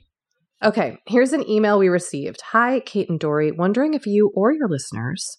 Okay, 0.65 0.99
here's 1.07 1.33
an 1.33 1.49
email 1.49 1.79
we 1.79 1.89
received. 1.89 2.41
Hi, 2.53 2.81
Kate 2.81 3.11
and 3.11 3.21
Doree. 3.21 3.53
Wondering 3.53 3.95
if 3.95 4.07
you 4.07 4.33
or 4.35 4.53
your 4.53 4.69
listeners 4.69 5.39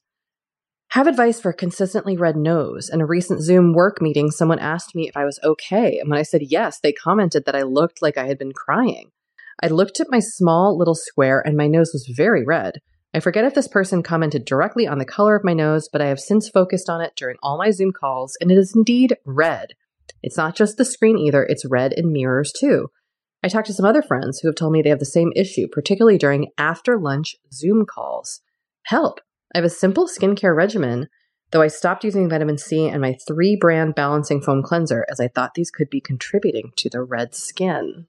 have 0.91 1.07
advice 1.07 1.39
for 1.39 1.49
a 1.49 1.55
consistently 1.55 2.15
red 2.15 2.35
nose. 2.35 2.89
In 2.91 3.01
a 3.01 3.05
recent 3.05 3.41
Zoom 3.41 3.73
work 3.73 4.01
meeting, 4.01 4.31
someone 4.31 4.59
asked 4.59 4.95
me 4.95 5.07
if 5.07 5.17
I 5.17 5.25
was 5.25 5.39
okay. 5.43 5.99
And 5.99 6.09
when 6.09 6.19
I 6.19 6.23
said 6.23 6.41
yes, 6.43 6.79
they 6.79 6.93
commented 6.93 7.45
that 7.45 7.55
I 7.55 7.63
looked 7.63 8.01
like 8.01 8.17
I 8.17 8.27
had 8.27 8.37
been 8.37 8.53
crying. 8.53 9.11
I 9.61 9.67
looked 9.67 9.99
at 9.99 10.09
my 10.09 10.19
small 10.19 10.77
little 10.77 10.95
square 10.95 11.43
and 11.45 11.57
my 11.57 11.67
nose 11.67 11.91
was 11.93 12.11
very 12.15 12.45
red. 12.45 12.75
I 13.13 13.19
forget 13.19 13.43
if 13.43 13.55
this 13.55 13.67
person 13.67 14.03
commented 14.03 14.45
directly 14.45 14.87
on 14.87 14.99
the 14.99 15.05
color 15.05 15.35
of 15.35 15.43
my 15.43 15.53
nose, 15.53 15.89
but 15.91 16.01
I 16.01 16.07
have 16.07 16.19
since 16.19 16.47
focused 16.47 16.89
on 16.89 17.01
it 17.01 17.13
during 17.15 17.37
all 17.41 17.57
my 17.57 17.71
Zoom 17.71 17.91
calls, 17.91 18.37
and 18.39 18.51
it 18.51 18.57
is 18.57 18.75
indeed 18.75 19.17
red. 19.25 19.73
It's 20.21 20.37
not 20.37 20.55
just 20.55 20.77
the 20.77 20.85
screen 20.85 21.17
either, 21.17 21.43
it's 21.43 21.65
red 21.65 21.93
in 21.93 22.13
mirrors 22.13 22.51
too. 22.51 22.89
I 23.41 23.47
talked 23.47 23.67
to 23.67 23.73
some 23.73 23.85
other 23.85 24.03
friends 24.03 24.39
who 24.39 24.47
have 24.47 24.55
told 24.55 24.73
me 24.73 24.81
they 24.81 24.89
have 24.89 24.99
the 24.99 25.05
same 25.05 25.31
issue, 25.35 25.67
particularly 25.71 26.17
during 26.17 26.51
after 26.57 26.99
lunch 26.99 27.35
Zoom 27.51 27.85
calls. 27.85 28.41
Help! 28.83 29.21
I 29.55 29.57
have 29.57 29.65
a 29.65 29.69
simple 29.69 30.07
skincare 30.07 30.55
regimen, 30.55 31.07
though 31.51 31.61
I 31.61 31.67
stopped 31.67 32.03
using 32.03 32.29
vitamin 32.29 32.59
C 32.59 32.87
and 32.87 33.01
my 33.01 33.17
three 33.27 33.57
brand 33.59 33.95
balancing 33.95 34.41
foam 34.41 34.61
cleanser 34.61 35.05
as 35.09 35.19
I 35.19 35.29
thought 35.29 35.55
these 35.55 35.71
could 35.71 35.89
be 35.89 36.01
contributing 36.01 36.73
to 36.75 36.89
the 36.89 37.01
red 37.01 37.33
skin. 37.33 38.07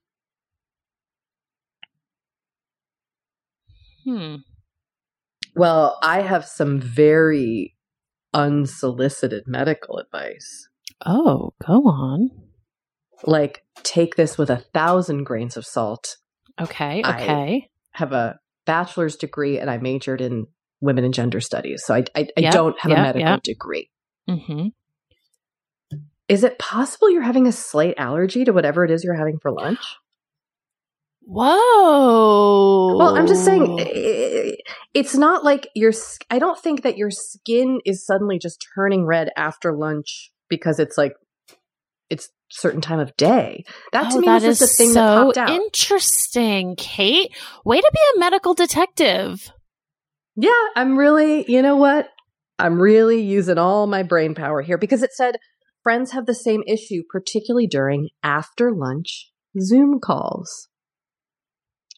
Hmm. 4.05 4.37
Well, 5.55 5.99
I 6.03 6.21
have 6.23 6.45
some 6.45 6.81
very 6.81 7.77
unsolicited 8.33 9.45
medical 9.47 9.99
advice. 9.99 10.69
Oh, 11.05 11.53
go 11.67 11.83
on. 11.89 12.31
Like, 13.25 13.63
take 13.83 14.17
this 14.17 14.39
with 14.39 14.51
a 14.51 14.59
thousand 14.73 15.25
grains 15.25 15.57
of 15.57 15.67
salt. 15.67 16.17
Okay. 16.61 17.03
I- 17.03 17.23
Okay. 17.23 17.71
have 17.93 18.13
a 18.13 18.39
bachelor's 18.67 19.17
degree 19.17 19.59
and 19.59 19.69
I 19.71 19.79
majored 19.79 20.21
in 20.21 20.47
women 20.81 21.05
and 21.05 21.13
gender 21.13 21.41
studies. 21.41 21.83
So 21.85 21.95
I, 21.95 22.05
I, 22.15 22.29
I 22.37 22.41
Yep, 22.41 22.53
don't 22.53 22.81
have 22.81 22.93
a 22.93 22.95
medical 23.03 23.21
yep. 23.21 23.43
degree. 23.43 23.91
mm-hmm. 24.29 24.69
Is 26.29 26.45
it 26.45 26.61
possible 26.61 27.11
you're 27.11 27.23
having 27.23 27.49
a 27.49 27.53
slight 27.53 27.95
allergy 27.99 28.45
to 28.45 28.53
whatever 28.53 28.85
it 28.85 28.91
is 28.93 29.03
you're 29.03 29.17
having 29.17 29.39
for 29.41 29.51
lunch? 29.51 29.81
Whoa. 31.23 32.97
Well, 32.97 33.17
I'm 33.17 33.27
just 33.27 33.45
saying, 33.45 33.79
it's 34.95 35.15
not 35.15 35.45
like 35.45 35.69
your. 35.75 35.93
I 36.31 36.39
don't 36.39 36.59
think 36.59 36.83
that 36.83 36.97
your 36.99 37.11
skin 37.11 37.81
is 37.85 38.05
suddenly 38.05 38.39
just 38.39 38.65
turning 38.75 39.07
red 39.07 39.31
after 39.37 39.77
lunch 39.77 40.33
because 40.49 40.79
it's 40.79 40.99
like 40.99 41.13
it's 42.09 42.29
certain 42.51 42.81
time 42.81 42.99
of 42.99 43.17
day. 43.17 43.65
That 43.93 44.11
to 44.11 44.17
Oh, 44.17 44.21
me 44.21 44.27
that 44.27 44.43
was 44.43 44.59
just 44.59 44.63
a 44.63 44.65
is 44.65 44.77
thing 44.77 44.89
so 44.89 44.95
that 44.95 45.25
popped 45.25 45.39
out. 45.39 45.51
interesting, 45.51 46.75
Kate. 46.77 47.35
Way 47.65 47.81
to 47.81 47.91
be 47.93 48.01
a 48.17 48.19
medical 48.21 48.55
detective. 48.55 49.53
Yeah, 50.37 50.51
I'm 50.75 50.97
really, 50.99 51.45
you 51.51 51.63
know 51.63 51.77
what? 51.77 52.09
I'm 52.59 52.81
really 52.81 53.21
using 53.23 53.59
all 53.59 53.87
my 53.87 54.03
brain 54.03 54.35
power 54.35 54.63
here 54.63 54.79
because 54.79 55.03
it 55.03 55.13
said 55.13 55.37
friends 55.83 56.11
have 56.13 56.27
the 56.27 56.35
same 56.35 56.63
issue, 56.67 57.03
particularly 57.09 57.67
during 57.67 58.09
after 58.23 58.73
lunch 58.73 59.31
Zoom 59.61 60.01
calls. 60.01 60.69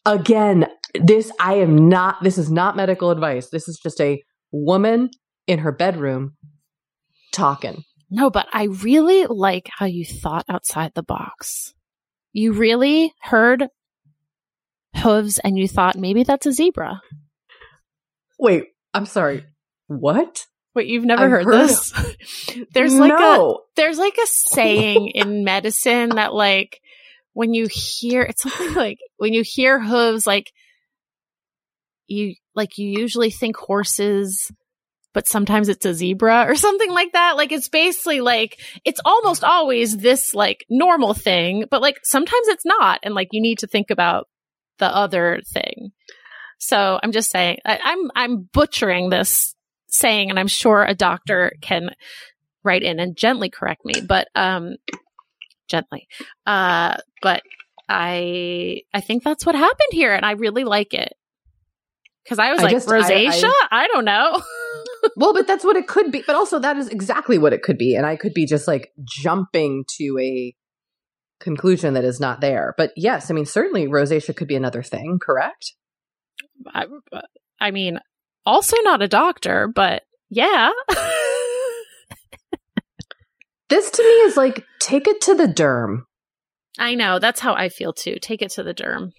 Again, 0.05 0.67
this, 0.93 1.31
I 1.39 1.55
am 1.55 1.87
not, 1.89 2.21
this 2.23 2.37
is 2.37 2.51
not 2.51 2.75
medical 2.75 3.11
advice. 3.11 3.49
This 3.49 3.67
is 3.67 3.79
just 3.81 3.99
a 4.01 4.21
woman 4.51 5.09
in 5.47 5.59
her 5.59 5.71
bedroom 5.71 6.35
talking. 7.31 7.83
No, 8.09 8.29
but 8.29 8.47
I 8.53 8.65
really 8.65 9.25
like 9.25 9.69
how 9.75 9.85
you 9.85 10.05
thought 10.05 10.45
outside 10.47 10.91
the 10.93 11.03
box. 11.03 11.73
You 12.31 12.53
really 12.53 13.13
heard 13.19 13.67
hooves 14.95 15.39
and 15.39 15.57
you 15.57 15.67
thought 15.67 15.97
maybe 15.97 16.23
that's 16.23 16.45
a 16.45 16.51
zebra. 16.51 17.01
Wait, 18.39 18.65
I'm 18.93 19.05
sorry. 19.05 19.45
What? 19.87 20.45
Wait, 20.75 20.87
you've 20.87 21.05
never 21.05 21.29
heard, 21.29 21.45
heard 21.45 21.69
this? 21.69 21.93
there's 22.73 22.95
like 22.95 23.11
a 23.11 23.53
there's 23.75 23.99
like 23.99 24.17
a 24.17 24.25
saying 24.27 25.07
in 25.09 25.43
medicine 25.43 26.09
that 26.09 26.33
like 26.33 26.81
when 27.33 27.53
you 27.53 27.67
hear 27.69 28.21
it's 28.21 28.45
like 28.75 28.99
when 29.17 29.33
you 29.33 29.43
hear 29.43 29.79
hooves 29.79 30.25
like 30.25 30.51
you 32.07 32.35
like 32.55 32.77
you 32.77 32.87
usually 32.87 33.31
think 33.31 33.57
horses 33.57 34.51
but 35.13 35.27
sometimes 35.27 35.69
it's 35.69 35.85
a 35.85 35.93
zebra 35.93 36.45
or 36.47 36.55
something 36.55 36.91
like 36.91 37.13
that. 37.13 37.37
Like 37.37 37.51
it's 37.51 37.69
basically 37.69 38.19
like 38.19 38.59
it's 38.83 38.99
almost 39.05 39.43
always 39.43 39.95
this 39.95 40.33
like 40.33 40.65
normal 40.69 41.13
thing 41.13 41.65
but 41.69 41.81
like 41.81 41.99
sometimes 42.03 42.47
it's 42.47 42.65
not 42.65 42.99
and 43.03 43.13
like 43.13 43.29
you 43.31 43.41
need 43.41 43.59
to 43.59 43.67
think 43.67 43.91
about 43.91 44.27
the 44.79 44.87
other 44.87 45.41
thing. 45.53 45.91
So 46.57 46.99
i'm 47.03 47.11
just 47.11 47.29
saying 47.29 47.57
I, 47.65 47.79
i'm 47.83 48.11
i'm 48.15 48.49
butchering 48.53 49.09
this 49.09 49.53
saying 49.87 50.29
and 50.29 50.39
i'm 50.39 50.47
sure 50.47 50.83
a 50.83 50.95
doctor 50.95 51.51
can 51.61 51.89
write 52.63 52.83
in 52.83 52.99
and 53.01 53.17
gently 53.17 53.49
correct 53.49 53.83
me 53.83 53.95
but 53.99 54.29
um 54.33 54.75
gently 55.67 56.07
uh 56.45 56.95
but 57.21 57.41
i 57.89 58.81
i 58.93 59.01
think 59.01 59.23
that's 59.23 59.45
what 59.45 59.55
happened 59.55 59.89
here 59.91 60.13
and 60.13 60.25
i 60.25 60.31
really 60.31 60.63
like 60.63 60.93
it 60.93 61.13
because 62.23 62.39
i 62.39 62.51
was 62.51 62.59
I 62.59 62.63
like 62.63 62.71
just- 62.73 62.89
I- 62.89 63.01
rosacea 63.01 63.43
I- 63.71 63.83
I, 63.83 63.87
don't 63.87 64.05
know 64.05 64.41
well, 65.17 65.33
but 65.33 65.47
that's 65.47 65.65
what 65.65 65.75
it 65.75 65.87
could 65.87 66.13
be. 66.13 66.23
But 66.25 66.37
also, 66.37 66.59
that 66.59 66.77
is 66.77 66.87
exactly 66.87 67.37
what 67.37 67.51
it 67.51 67.61
could 67.61 67.77
be. 67.77 67.93
And 67.93 68.05
I 68.05 68.15
could 68.15 68.33
be 68.33 68.45
just 68.45 68.69
like 68.69 68.93
jumping 69.03 69.83
to 69.97 70.17
a 70.17 70.55
conclusion 71.41 71.93
that 71.95 72.05
is 72.05 72.21
not 72.21 72.39
there. 72.39 72.73
But 72.77 72.91
yes, 72.95 73.29
I 73.29 73.33
mean, 73.33 73.45
certainly 73.45 73.85
rosacea 73.87 74.33
could 74.33 74.47
be 74.47 74.55
another 74.55 74.81
thing, 74.81 75.19
correct? 75.21 75.73
I, 76.73 76.85
I 77.59 77.71
mean 77.71 77.99
also 78.45 78.77
not 78.83 79.01
a 79.01 79.07
doctor 79.07 79.67
but 79.67 80.03
yeah 80.29 80.69
This 83.73 83.89
to 83.91 84.03
me 84.03 84.09
is 84.27 84.37
like 84.37 84.63
take 84.79 85.07
it 85.07 85.19
to 85.21 85.33
the 85.35 85.47
derm. 85.47 86.01
i 86.79 86.93
know 86.95 87.17
that's 87.19 87.39
how 87.39 87.53
i 87.55 87.69
feel 87.69 87.93
too 87.93 88.17
take 88.21 88.41
it 88.41 88.51
to 88.51 88.63
the 88.63 88.73
derm 88.73 89.11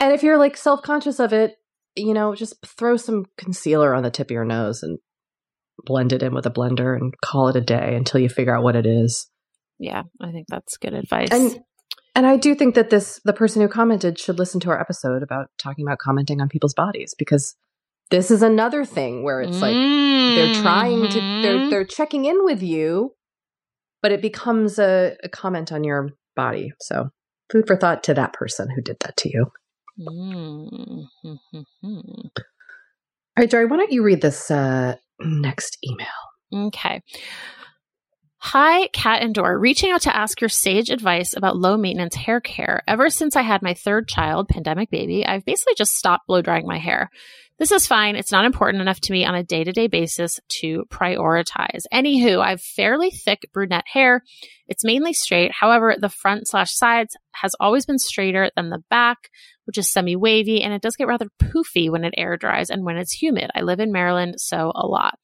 And 0.00 0.12
if 0.12 0.22
you're 0.22 0.38
like 0.38 0.56
self 0.56 0.82
conscious 0.82 1.18
of 1.18 1.32
it, 1.32 1.56
you 1.96 2.14
know, 2.14 2.34
just 2.34 2.54
throw 2.64 2.96
some 2.96 3.24
concealer 3.36 3.94
on 3.94 4.02
the 4.04 4.10
tip 4.12 4.28
of 4.28 4.30
your 4.38 4.44
nose 4.44 4.82
and 4.84 4.98
blend 5.84 6.12
it 6.12 6.22
in 6.22 6.32
with 6.34 6.46
a 6.46 6.50
blender 6.58 6.94
and 6.96 7.12
call 7.24 7.48
it 7.48 7.56
a 7.56 7.60
day 7.60 7.94
until 7.96 8.20
you 8.20 8.28
figure 8.28 8.54
out 8.56 8.62
what 8.62 8.76
it 8.76 8.86
is. 8.86 9.28
yeah 9.78 10.02
i 10.20 10.30
think 10.32 10.46
that's 10.48 10.76
good 10.76 10.94
advice 10.94 11.30
And 11.32 11.60
and 12.16 12.26
I 12.26 12.36
do 12.36 12.54
think 12.56 12.74
that 12.74 12.90
this 12.90 13.20
the 13.24 13.32
person 13.32 13.62
who 13.62 13.68
commented 13.68 14.18
should 14.18 14.38
listen 14.38 14.58
to 14.60 14.70
our 14.70 14.80
episode 14.80 15.22
about 15.22 15.46
talking 15.58 15.84
about 15.86 15.98
commenting 15.98 16.40
on 16.40 16.48
people's 16.48 16.74
bodies 16.74 17.14
because 17.22 17.54
this 18.10 18.30
is 18.32 18.42
another 18.42 18.84
thing 18.84 19.22
where 19.22 19.40
it's 19.40 19.60
like 19.60 19.74
they're 19.74 20.54
trying 20.62 21.02
to 21.14 21.20
they're 21.42 21.58
Mhm. 21.58 21.70
they're 21.70 21.84
checking 21.98 22.24
in 22.24 22.44
with 22.44 22.62
you 22.62 23.14
but 24.02 24.12
it 24.12 24.22
becomes 24.22 24.78
a, 24.78 25.16
a 25.22 25.28
comment 25.28 25.72
on 25.72 25.84
your 25.84 26.10
body. 26.36 26.72
So, 26.80 27.10
food 27.50 27.66
for 27.66 27.76
thought 27.76 28.02
to 28.04 28.14
that 28.14 28.32
person 28.32 28.68
who 28.70 28.82
did 28.82 28.96
that 29.00 29.16
to 29.18 29.28
you. 29.28 29.46
Mm-hmm. 30.00 31.04
All 31.84 33.42
right, 33.42 33.50
Doree, 33.50 33.66
why 33.66 33.76
don't 33.76 33.92
you 33.92 34.02
read 34.02 34.20
this 34.20 34.50
uh, 34.50 34.96
next 35.20 35.78
email? 35.84 36.66
Okay. 36.66 37.02
Hi, 38.40 38.86
Kat 38.92 39.22
and 39.22 39.34
Dor. 39.34 39.58
Reaching 39.58 39.90
out 39.90 40.02
to 40.02 40.16
ask 40.16 40.40
your 40.40 40.48
sage 40.48 40.90
advice 40.90 41.36
about 41.36 41.56
low 41.56 41.76
maintenance 41.76 42.14
hair 42.14 42.40
care. 42.40 42.82
Ever 42.86 43.10
since 43.10 43.34
I 43.34 43.42
had 43.42 43.62
my 43.62 43.74
third 43.74 44.06
child, 44.06 44.48
pandemic 44.48 44.90
baby, 44.90 45.26
I've 45.26 45.44
basically 45.44 45.74
just 45.76 45.96
stopped 45.96 46.28
blow 46.28 46.40
drying 46.40 46.64
my 46.64 46.78
hair. 46.78 47.10
This 47.58 47.72
is 47.72 47.88
fine. 47.88 48.14
It's 48.14 48.30
not 48.30 48.44
important 48.44 48.80
enough 48.80 49.00
to 49.00 49.12
me 49.12 49.24
on 49.24 49.34
a 49.34 49.42
day 49.42 49.64
to 49.64 49.72
day 49.72 49.88
basis 49.88 50.38
to 50.60 50.84
prioritize. 50.88 51.82
Anywho, 51.92 52.40
I've 52.40 52.60
fairly 52.60 53.10
thick 53.10 53.50
brunette 53.52 53.86
hair. 53.92 54.22
It's 54.68 54.84
mainly 54.84 55.12
straight. 55.12 55.50
However, 55.50 55.96
the 55.98 56.08
front 56.08 56.46
slash 56.46 56.72
sides 56.72 57.16
has 57.32 57.56
always 57.58 57.86
been 57.86 57.98
straighter 57.98 58.50
than 58.54 58.70
the 58.70 58.84
back, 58.88 59.30
which 59.68 59.76
is 59.76 59.92
semi 59.92 60.16
wavy, 60.16 60.62
and 60.62 60.72
it 60.72 60.80
does 60.80 60.96
get 60.96 61.06
rather 61.06 61.28
poofy 61.40 61.90
when 61.90 62.02
it 62.02 62.14
air 62.16 62.38
dries 62.38 62.70
and 62.70 62.86
when 62.86 62.96
it's 62.96 63.12
humid. 63.12 63.50
I 63.54 63.60
live 63.60 63.80
in 63.80 63.92
Maryland, 63.92 64.36
so 64.38 64.72
a 64.74 64.86
lot. 64.86 65.18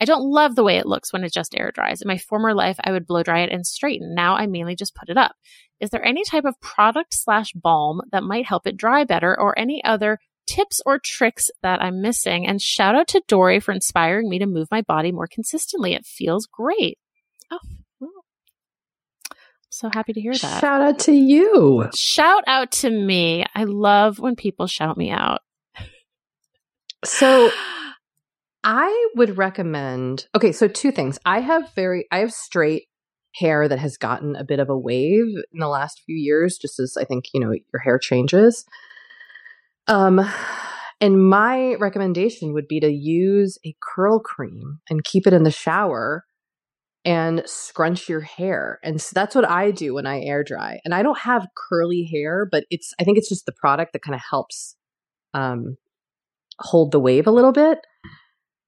I 0.00 0.04
don't 0.04 0.30
love 0.30 0.54
the 0.54 0.62
way 0.62 0.76
it 0.76 0.86
looks 0.86 1.12
when 1.12 1.24
it 1.24 1.32
just 1.32 1.58
air 1.58 1.72
dries. 1.74 2.00
In 2.00 2.06
my 2.06 2.16
former 2.16 2.54
life, 2.54 2.76
I 2.84 2.92
would 2.92 3.08
blow 3.08 3.24
dry 3.24 3.40
it 3.40 3.50
and 3.50 3.66
straighten. 3.66 4.14
Now 4.14 4.36
I 4.36 4.46
mainly 4.46 4.76
just 4.76 4.94
put 4.94 5.08
it 5.08 5.16
up. 5.16 5.32
Is 5.80 5.90
there 5.90 6.04
any 6.04 6.22
type 6.24 6.44
of 6.44 6.60
product 6.60 7.12
slash 7.12 7.52
balm 7.56 8.00
that 8.12 8.22
might 8.22 8.46
help 8.46 8.68
it 8.68 8.76
dry 8.76 9.02
better 9.02 9.38
or 9.38 9.58
any 9.58 9.82
other 9.82 10.18
tips 10.46 10.80
or 10.86 11.00
tricks 11.00 11.50
that 11.62 11.82
I'm 11.82 12.00
missing? 12.00 12.46
And 12.46 12.62
shout 12.62 12.94
out 12.94 13.08
to 13.08 13.22
Doree 13.26 13.58
for 13.58 13.72
inspiring 13.72 14.28
me 14.28 14.38
to 14.38 14.46
move 14.46 14.68
my 14.70 14.82
body 14.82 15.10
more 15.10 15.26
consistently. 15.26 15.94
It 15.94 16.06
feels 16.06 16.46
great. 16.46 16.98
Oh. 17.50 17.58
So 19.70 19.90
happy 19.92 20.12
to 20.12 20.20
hear 20.20 20.32
that. 20.32 20.60
Shout 20.60 20.80
out 20.80 20.98
to 21.00 21.12
you. 21.12 21.88
Shout 21.94 22.44
out 22.46 22.72
to 22.72 22.90
me. 22.90 23.44
I 23.54 23.64
love 23.64 24.18
when 24.18 24.34
people 24.34 24.66
shout 24.66 24.96
me 24.96 25.10
out. 25.10 25.40
So 27.04 27.50
I 28.64 29.08
would 29.14 29.36
recommend. 29.36 30.26
Okay, 30.34 30.52
so 30.52 30.68
two 30.68 30.90
things. 30.90 31.18
I 31.24 31.40
have 31.40 31.72
very 31.74 32.06
I 32.10 32.18
have 32.18 32.32
straight 32.32 32.84
hair 33.34 33.68
that 33.68 33.78
has 33.78 33.96
gotten 33.96 34.34
a 34.36 34.44
bit 34.44 34.58
of 34.58 34.68
a 34.68 34.78
wave 34.78 35.26
in 35.52 35.60
the 35.60 35.68
last 35.68 36.02
few 36.04 36.16
years 36.16 36.58
just 36.58 36.80
as 36.80 36.96
I 36.98 37.04
think, 37.04 37.26
you 37.32 37.40
know, 37.40 37.52
your 37.52 37.80
hair 37.80 37.98
changes. 37.98 38.64
Um 39.86 40.20
and 41.00 41.28
my 41.28 41.74
recommendation 41.74 42.52
would 42.54 42.66
be 42.66 42.80
to 42.80 42.90
use 42.90 43.58
a 43.64 43.76
curl 43.80 44.18
cream 44.18 44.80
and 44.90 45.04
keep 45.04 45.26
it 45.26 45.32
in 45.32 45.44
the 45.44 45.50
shower 45.50 46.24
and 47.08 47.42
scrunch 47.46 48.06
your 48.06 48.20
hair. 48.20 48.78
And 48.84 49.00
so 49.00 49.12
that's 49.14 49.34
what 49.34 49.48
I 49.48 49.70
do 49.70 49.94
when 49.94 50.06
I 50.06 50.20
air 50.20 50.44
dry. 50.44 50.78
And 50.84 50.94
I 50.94 51.02
don't 51.02 51.18
have 51.20 51.48
curly 51.56 52.04
hair, 52.04 52.46
but 52.52 52.64
it's 52.68 52.92
I 53.00 53.04
think 53.04 53.16
it's 53.16 53.30
just 53.30 53.46
the 53.46 53.52
product 53.52 53.94
that 53.94 54.02
kind 54.02 54.14
of 54.14 54.20
helps 54.30 54.76
um 55.32 55.78
hold 56.60 56.92
the 56.92 57.00
wave 57.00 57.26
a 57.26 57.30
little 57.30 57.52
bit. 57.52 57.78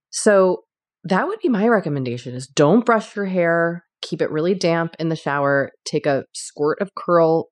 So 0.09 0.64
that 1.05 1.26
would 1.26 1.38
be 1.41 1.51
my 1.51 1.68
recommendation 1.68 2.34
is 2.34 2.47
don't 2.47 2.86
brush 2.86 3.14
your 3.14 3.26
hair, 3.26 3.84
keep 4.01 4.22
it 4.22 4.30
really 4.30 4.55
damp 4.55 4.97
in 4.99 5.11
the 5.11 5.16
shower, 5.16 5.72
take 5.84 6.07
a 6.07 6.24
squirt 6.32 6.80
of 6.80 6.95
curl 6.95 7.51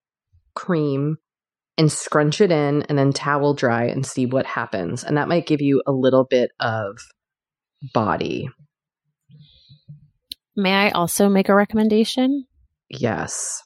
cream 0.54 1.18
and 1.76 1.92
scrunch 1.92 2.40
it 2.40 2.50
in 2.50 2.82
and 2.84 2.96
then 2.96 3.12
towel 3.12 3.52
dry 3.52 3.84
and 3.84 4.06
see 4.06 4.24
what 4.24 4.46
happens. 4.46 5.04
And 5.04 5.18
that 5.18 5.28
might 5.28 5.46
give 5.46 5.60
you 5.60 5.82
a 5.86 5.92
little 5.92 6.24
bit 6.24 6.50
of 6.60 6.96
body. 7.92 8.48
May 10.58 10.74
I 10.74 10.90
also 10.90 11.28
make 11.28 11.48
a 11.48 11.54
recommendation? 11.54 12.44
Yes. 12.90 13.62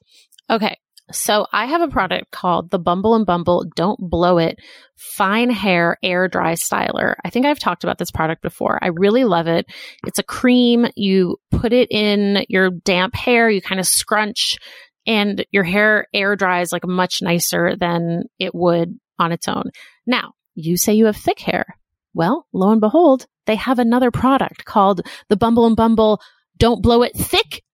Okay. 0.51 0.77
So 1.11 1.47
I 1.51 1.65
have 1.65 1.81
a 1.81 1.89
product 1.89 2.31
called 2.31 2.71
the 2.71 2.79
Bumble 2.79 3.15
and 3.15 3.25
Bumble 3.25 3.65
Don't 3.75 3.99
Blow 3.99 4.37
It 4.37 4.59
Fine 4.97 5.49
Hair 5.49 5.97
Air 6.03 6.29
Dry 6.29 6.53
Styler. 6.53 7.15
I 7.25 7.31
think 7.31 7.47
I've 7.47 7.59
talked 7.59 7.83
about 7.83 7.97
this 7.97 8.11
product 8.11 8.43
before. 8.43 8.79
I 8.83 8.89
really 8.89 9.25
love 9.25 9.47
it. 9.47 9.65
It's 10.07 10.19
a 10.19 10.23
cream. 10.23 10.87
You 10.95 11.39
put 11.51 11.73
it 11.73 11.91
in 11.91 12.45
your 12.51 12.71
damp 12.71 13.15
hair, 13.15 13.49
you 13.49 13.63
kind 13.63 13.81
of 13.81 13.87
scrunch 13.87 14.59
and 15.07 15.47
your 15.51 15.65
hair 15.65 16.07
air 16.13 16.37
dries 16.37 16.73
like 16.73 16.87
much 16.87 17.23
nicer 17.23 17.75
than 17.75 18.25
it 18.39 18.55
would 18.55 18.99
on 19.19 19.33
its 19.33 19.49
own. 19.49 19.65
Now, 20.07 20.35
you 20.55 20.77
say 20.77 20.93
you 20.93 21.07
have 21.07 21.17
thick 21.17 21.41
hair. 21.41 21.79
Well, 22.13 22.47
lo 22.53 22.71
and 22.71 22.83
behold, 22.83 23.27
they 23.47 23.57
have 23.57 23.79
another 23.79 24.11
product 24.11 24.67
called 24.67 25.01
the 25.31 25.37
Bumble 25.39 25.67
and 25.67 25.77
Bumble 25.77 26.21
Don't 26.63 26.81
Blow 26.81 27.03
It 27.03 27.17
Thick 27.17 27.65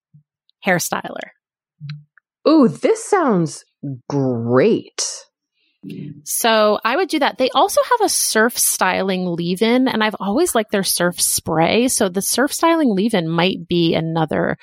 Hair 0.61 0.77
Styler. 0.77 1.29
Ooh, 2.47 2.67
this 2.67 3.05
sounds 3.05 3.63
great. 4.09 5.05
So 6.23 6.79
I 6.83 6.95
would 6.95 7.07
do 7.07 7.19
that. 7.19 7.37
They 7.37 7.51
also 7.51 7.81
have 7.83 8.01
a 8.01 8.09
surf 8.09 8.57
styling 8.57 9.27
leave 9.27 9.61
in, 9.61 9.87
and 9.87 10.03
I've 10.03 10.15
always 10.19 10.55
liked 10.55 10.71
their 10.71 10.81
surf 10.81 11.21
spray. 11.21 11.87
So 11.87 12.09
the 12.09 12.23
surf 12.23 12.51
styling 12.51 12.95
leave 12.95 13.13
in 13.13 13.29
might 13.29 13.67
be 13.67 13.93
another 13.93 14.57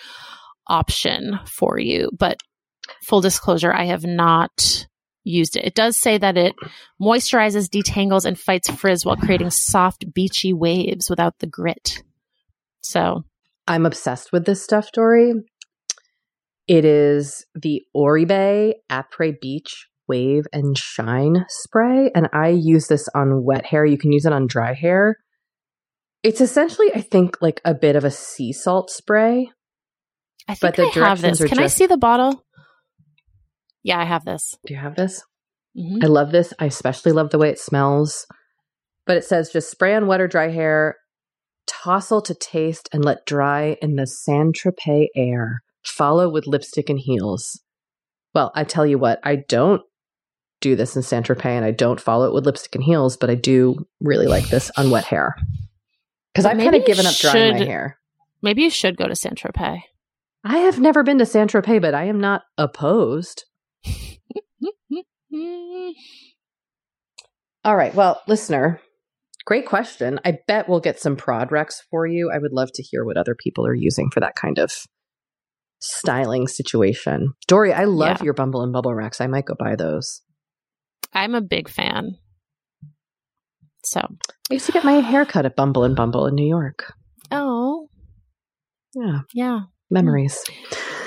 option 0.67 1.39
for 1.47 1.79
you. 1.79 2.11
But 2.19 2.41
full 3.05 3.21
disclosure, 3.21 3.73
I 3.73 3.85
have 3.85 4.05
not 4.05 4.89
used 5.23 5.57
it. 5.57 5.67
It 5.67 5.77
does 5.77 6.01
say 6.01 6.19
that 6.19 6.37
it 6.37 6.57
moisturizes, 7.01 7.69
detangles, 7.69 8.25
and 8.25 8.37
fights 8.37 8.69
frizz 8.73 9.07
while 9.07 9.17
creating 9.17 9.51
soft, 9.51 10.13
beachy 10.13 10.53
waves 10.53 11.09
without 11.09 11.39
the 11.39 11.47
grit. 11.47 12.03
So 12.81 13.23
I'm 13.69 13.87
obsessed 13.87 14.33
with 14.33 14.47
this 14.47 14.63
stuff, 14.63 14.91
Doree. 14.93 15.35
It 16.69 16.85
is 16.85 17.45
the 17.55 17.83
Oribe 17.95 18.75
Après 18.91 19.41
Beach 19.41 19.89
Wave 20.09 20.45
and 20.53 20.77
Shine 20.77 21.47
spray, 21.49 22.11
and 22.15 22.29
I 22.33 22.49
use 22.49 22.89
this 22.89 23.09
on 23.15 23.45
wet 23.45 23.67
hair. 23.67 23.85
You 23.85 23.99
can 23.99 24.13
use 24.13 24.25
it 24.25 24.33
on 24.33 24.47
dry 24.47 24.75
hair. 24.75 25.17
It's 26.23 26.41
essentially, 26.41 26.89
I 26.95 27.01
think, 27.01 27.37
like 27.41 27.61
a 27.65 27.75
bit 27.75 27.95
of 27.97 28.05
a 28.05 28.11
sea 28.11 28.53
salt 28.53 28.91
spray. 28.91 29.51
I 30.49 30.55
think 30.55 30.77
But 30.77 30.95
the 30.95 31.01
I 31.01 31.09
have 31.09 31.21
this. 31.21 31.45
Can 31.45 31.59
I 31.59 31.67
see 31.67 31.87
the 31.87 31.97
bottle? 31.97 32.45
Yeah, 33.83 34.01
I 34.01 34.05
have 34.05 34.25
this. 34.25 34.57
Do 34.67 34.75
you 34.75 34.81
have 34.81 34.97
this? 34.97 35.23
Mhm. 35.77 36.03
I 36.03 36.07
love 36.07 36.33
this. 36.33 36.53
I 36.59 36.67
especially 36.67 37.13
love 37.13 37.31
the 37.31 37.39
way 37.39 37.51
it 37.51 37.59
smells. 37.59 38.27
But 39.07 39.17
it 39.17 39.25
says 39.25 39.51
just 39.53 39.71
spray 39.71 39.95
on 39.95 40.07
wet 40.09 40.21
or 40.21 40.27
dry 40.27 40.49
hair, 40.49 40.97
tousle 41.87 42.23
to 42.23 42.35
taste, 42.35 42.89
and 42.93 43.05
let 43.05 43.27
dry 43.27 43.77
in 43.81 43.97
the 43.97 44.07
Saint 44.07 44.57
Tropez 44.57 45.07
air. 45.15 45.63
Follow 45.85 46.29
with 46.29 46.47
lipstick 46.47 46.91
and 46.91 46.99
heels. 46.99 47.63
Well, 48.35 48.51
I 48.55 48.65
tell 48.65 48.85
you 48.85 48.99
what, 48.99 49.21
I 49.23 49.37
don't 49.37 49.83
do 50.61 50.75
this 50.75 50.97
in 50.97 51.03
Saint 51.03 51.27
Tropez 51.27 51.45
and 51.47 51.65
I 51.65 51.71
don't 51.71 52.01
follow 52.01 52.27
it 52.27 52.35
with 52.35 52.45
lipstick 52.45 52.75
and 52.75 52.83
heels, 52.83 53.17
but 53.17 53.31
I 53.31 53.35
do 53.35 53.87
really 54.01 54.27
like 54.27 54.49
this 54.49 54.71
on 54.77 54.91
wet 54.91 55.05
hair. 55.05 55.37
Because 56.33 56.45
I've 56.45 56.59
kind 56.59 56.75
of 56.75 56.85
given 56.85 57.07
up 57.07 57.15
drying 57.15 57.59
my 57.59 57.65
hair. 57.65 57.99
Maybe 58.43 58.63
you 58.63 58.71
should 58.71 58.97
go 58.97 59.07
to 59.07 59.17
Saint 59.17 59.39
Tropez. 59.39 59.81
I 60.45 60.59
have 60.59 60.81
never 60.81 61.03
been 61.03 61.19
to 61.19 61.27
Saint 61.27 61.53
Tropez, 61.53 61.81
but 61.81 61.95
I 61.95 62.05
am 62.05 62.21
not 62.21 62.43
opposed. 62.59 63.45
All 67.65 67.77
right. 67.77 67.95
Well, 67.95 68.21
listener, 68.27 68.81
great 69.47 69.65
question. 69.67 70.21
I 70.25 70.39
bet 70.47 70.69
we'll 70.69 70.81
get 70.81 71.01
some 71.01 71.17
prod 71.17 71.49
recs 71.51 71.77
for 71.91 72.07
you. 72.07 72.31
I 72.35 72.39
would 72.39 72.53
love 72.53 72.71
to 72.75 72.83
hear 72.83 73.05
what 73.05 73.17
other 73.17 73.35
people 73.35 73.67
are 73.67 73.75
using 73.75 74.11
for 74.11 74.21
that 74.21 74.35
kind 74.35 74.59
of 74.59 74.71
styling 75.79 76.47
situation. 76.49 77.33
Doree, 77.49 77.73
I 77.73 77.85
love 77.85 78.19
Yeah. 78.19 78.25
your 78.25 78.35
Bumble 78.35 78.63
and 78.63 78.73
Bumble 78.73 78.93
Recs. 78.93 79.21
I 79.21 79.27
might 79.27 79.45
go 79.45 79.55
buy 79.59 79.77
those. 79.77 80.23
I'm 81.13 81.35
a 81.35 81.41
big 81.41 81.69
fan. 81.69 82.17
So, 83.85 84.01
I 84.01 84.55
used 84.55 84.67
to 84.67 84.73
get 84.73 84.85
my 84.85 84.95
hair 84.95 85.25
cut 85.25 85.47
at 85.47 85.55
Bumble 85.55 85.85
and 85.85 85.95
Bumble 85.95 86.27
in 86.27 86.35
New 86.35 86.47
York. 86.49 86.93
oh, 87.31 87.89
Yeah, 88.95 89.21
yeah. 89.33 89.61
memories. 89.91 90.43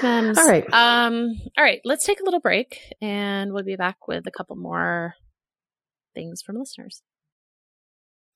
Mems. 0.01 0.37
All 0.37 0.47
right. 0.47 0.63
Um, 0.71 1.31
all 1.57 1.63
right, 1.63 1.81
let's 1.83 2.05
take 2.05 2.21
a 2.21 2.23
little 2.23 2.39
break 2.39 2.79
and 3.01 3.51
we'll 3.51 3.63
be 3.65 3.75
back 3.75 4.07
with 4.07 4.25
a 4.27 4.31
couple 4.31 4.55
more 4.55 5.15
things 6.15 6.41
from 6.41 6.55
listeners. 6.57 7.01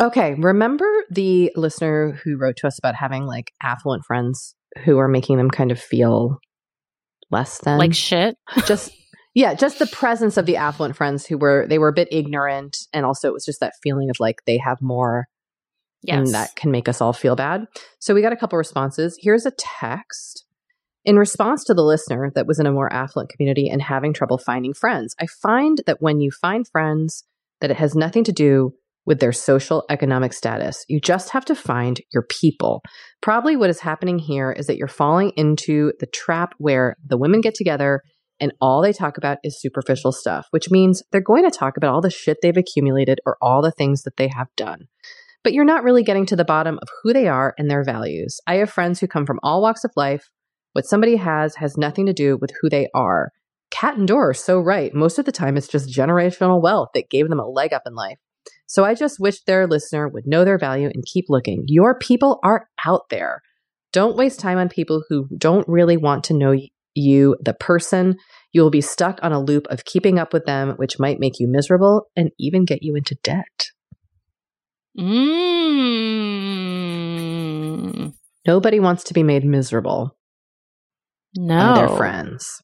Okay, 0.00 0.34
remember 0.34 0.86
the 1.10 1.52
listener 1.56 2.12
who 2.22 2.36
wrote 2.36 2.56
to 2.58 2.66
us 2.66 2.78
about 2.78 2.94
having 2.94 3.24
like 3.24 3.52
affluent 3.62 4.04
friends 4.04 4.54
who 4.84 4.98
are 4.98 5.08
making 5.08 5.38
them 5.38 5.50
kind 5.50 5.72
of 5.72 5.80
feel 5.80 6.38
less 7.30 7.58
than 7.58 7.78
like 7.78 7.94
shit. 7.94 8.36
just 8.66 8.92
yeah, 9.34 9.54
just 9.54 9.78
the 9.78 9.86
presence 9.86 10.36
of 10.36 10.46
the 10.46 10.56
affluent 10.56 10.96
friends 10.96 11.26
who 11.26 11.36
were 11.36 11.66
they 11.68 11.78
were 11.78 11.88
a 11.88 11.92
bit 11.92 12.08
ignorant 12.10 12.76
and 12.92 13.04
also 13.04 13.28
it 13.28 13.34
was 13.34 13.44
just 13.44 13.60
that 13.60 13.74
feeling 13.82 14.08
of 14.10 14.16
like 14.20 14.42
they 14.46 14.58
have 14.58 14.80
more 14.80 15.26
Yes. 16.02 16.16
and 16.16 16.34
that 16.34 16.54
can 16.54 16.70
make 16.70 16.88
us 16.88 17.00
all 17.00 17.12
feel 17.12 17.34
bad. 17.34 17.66
So 17.98 18.14
we 18.14 18.22
got 18.22 18.32
a 18.32 18.36
couple 18.36 18.56
responses. 18.56 19.18
Here's 19.20 19.46
a 19.46 19.50
text. 19.50 20.44
In 21.04 21.16
response 21.16 21.64
to 21.64 21.74
the 21.74 21.82
listener 21.82 22.30
that 22.34 22.46
was 22.46 22.60
in 22.60 22.66
a 22.66 22.72
more 22.72 22.92
affluent 22.92 23.30
community 23.30 23.68
and 23.68 23.82
having 23.82 24.12
trouble 24.12 24.38
finding 24.38 24.74
friends, 24.74 25.16
I 25.20 25.26
find 25.26 25.80
that 25.86 26.00
when 26.00 26.20
you 26.20 26.30
find 26.30 26.68
friends, 26.68 27.24
that 27.60 27.70
it 27.70 27.78
has 27.78 27.94
nothing 27.94 28.24
to 28.24 28.32
do 28.32 28.74
with 29.08 29.20
their 29.20 29.32
social 29.32 29.84
economic 29.88 30.34
status. 30.34 30.84
You 30.86 31.00
just 31.00 31.30
have 31.30 31.46
to 31.46 31.54
find 31.54 32.00
your 32.12 32.24
people. 32.28 32.82
Probably 33.22 33.56
what 33.56 33.70
is 33.70 33.80
happening 33.80 34.18
here 34.18 34.52
is 34.52 34.66
that 34.66 34.76
you're 34.76 34.86
falling 34.86 35.32
into 35.34 35.92
the 35.98 36.06
trap 36.06 36.52
where 36.58 36.94
the 37.04 37.16
women 37.16 37.40
get 37.40 37.54
together 37.54 38.02
and 38.38 38.52
all 38.60 38.82
they 38.82 38.92
talk 38.92 39.16
about 39.16 39.38
is 39.42 39.60
superficial 39.60 40.12
stuff, 40.12 40.46
which 40.50 40.70
means 40.70 41.02
they're 41.10 41.22
going 41.22 41.50
to 41.50 41.58
talk 41.58 41.78
about 41.78 41.92
all 41.92 42.02
the 42.02 42.10
shit 42.10 42.36
they've 42.42 42.56
accumulated 42.56 43.18
or 43.24 43.38
all 43.40 43.62
the 43.62 43.72
things 43.72 44.02
that 44.02 44.18
they 44.18 44.28
have 44.28 44.48
done 44.56 44.86
but 45.44 45.52
you're 45.52 45.64
not 45.64 45.84
really 45.84 46.02
getting 46.02 46.26
to 46.26 46.36
the 46.36 46.44
bottom 46.44 46.78
of 46.82 46.88
who 47.02 47.12
they 47.12 47.26
are 47.28 47.54
and 47.56 47.70
their 47.70 47.84
values. 47.84 48.40
I 48.46 48.56
have 48.56 48.68
friends 48.68 49.00
who 49.00 49.06
come 49.06 49.24
from 49.24 49.38
all 49.42 49.62
walks 49.62 49.84
of 49.84 49.92
life. 49.96 50.28
What 50.72 50.84
somebody 50.84 51.16
has 51.16 51.54
has 51.54 51.78
nothing 51.78 52.04
to 52.06 52.12
do 52.12 52.36
with 52.38 52.50
who 52.60 52.68
they 52.68 52.88
are. 52.92 53.30
Kat 53.70 53.96
and 53.96 54.06
Dora 54.06 54.30
are 54.30 54.34
so 54.34 54.60
right. 54.60 54.92
Most 54.92 55.18
of 55.18 55.24
the 55.24 55.32
time, 55.32 55.56
it's 55.56 55.68
just 55.68 55.88
generational 55.88 56.60
wealth 56.60 56.88
that 56.92 57.08
gave 57.08 57.28
them 57.28 57.40
a 57.40 57.48
leg 57.48 57.72
up 57.72 57.82
in 57.86 57.94
life. 57.94 58.18
So 58.68 58.84
I 58.84 58.94
just 58.94 59.18
wish 59.18 59.40
their 59.42 59.66
listener 59.66 60.08
would 60.08 60.26
know 60.26 60.44
their 60.44 60.58
value 60.58 60.90
and 60.92 61.02
keep 61.04 61.24
looking. 61.28 61.64
Your 61.66 61.98
people 61.98 62.38
are 62.44 62.68
out 62.86 63.08
there. 63.08 63.40
Don't 63.94 64.16
waste 64.16 64.38
time 64.40 64.58
on 64.58 64.68
people 64.68 65.02
who 65.08 65.26
don't 65.38 65.66
really 65.66 65.96
want 65.96 66.22
to 66.24 66.34
know 66.34 66.54
you, 66.94 67.34
the 67.40 67.54
person. 67.54 68.18
You 68.52 68.60
will 68.60 68.70
be 68.70 68.82
stuck 68.82 69.18
on 69.22 69.32
a 69.32 69.40
loop 69.40 69.66
of 69.70 69.86
keeping 69.86 70.18
up 70.18 70.34
with 70.34 70.44
them, 70.44 70.74
which 70.76 70.98
might 70.98 71.18
make 71.18 71.40
you 71.40 71.48
miserable 71.48 72.08
and 72.14 72.30
even 72.38 72.66
get 72.66 72.82
you 72.82 72.94
into 72.94 73.16
debt. 73.22 73.70
Mm. 76.78 78.12
Nobody 78.46 78.80
wants 78.80 79.04
to 79.04 79.14
be 79.14 79.22
made 79.22 79.44
miserable 79.44 80.16
No. 81.36 81.74
their 81.74 81.88
friends. 81.96 82.62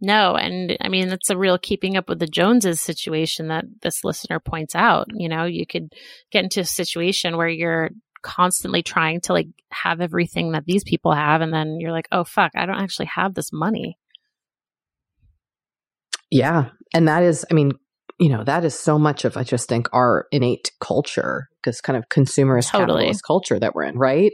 No, 0.00 0.34
and 0.34 0.76
I 0.80 0.88
mean 0.88 1.08
that's 1.08 1.30
a 1.30 1.36
real 1.36 1.58
keeping 1.58 1.96
up 1.96 2.08
with 2.08 2.18
the 2.18 2.26
Joneses 2.26 2.80
situation 2.80 3.48
that 3.48 3.64
this 3.82 4.02
listener 4.04 4.40
points 4.40 4.74
out. 4.74 5.08
You 5.12 5.28
know, 5.28 5.44
you 5.44 5.66
could 5.66 5.92
get 6.30 6.44
into 6.44 6.60
a 6.60 6.64
situation 6.64 7.36
where 7.36 7.48
you're 7.48 7.90
constantly 8.22 8.82
trying 8.82 9.20
to 9.22 9.32
like 9.32 9.48
have 9.70 10.00
everything 10.00 10.52
that 10.52 10.64
these 10.66 10.84
people 10.84 11.12
have 11.12 11.40
and 11.40 11.52
then 11.52 11.78
you're 11.80 11.92
like, 11.92 12.08
"Oh 12.12 12.24
fuck, 12.24 12.52
I 12.54 12.66
don't 12.66 12.80
actually 12.80 13.06
have 13.14 13.34
this 13.34 13.52
money." 13.52 13.98
Yeah. 16.30 16.66
And 16.94 17.08
that 17.08 17.22
is, 17.22 17.44
I 17.50 17.54
mean, 17.54 17.72
you 18.18 18.28
know, 18.28 18.44
that 18.44 18.64
is 18.64 18.78
so 18.78 18.98
much 18.98 19.24
of, 19.24 19.36
I 19.36 19.42
just 19.42 19.68
think, 19.68 19.88
our 19.92 20.26
innate 20.30 20.72
culture, 20.80 21.48
because 21.62 21.80
kind 21.80 21.96
of 21.96 22.08
consumerist 22.08 22.70
Totally. 22.70 23.04
capitalist 23.04 23.24
culture 23.24 23.58
that 23.58 23.74
we're 23.74 23.84
in, 23.84 23.98
right? 23.98 24.32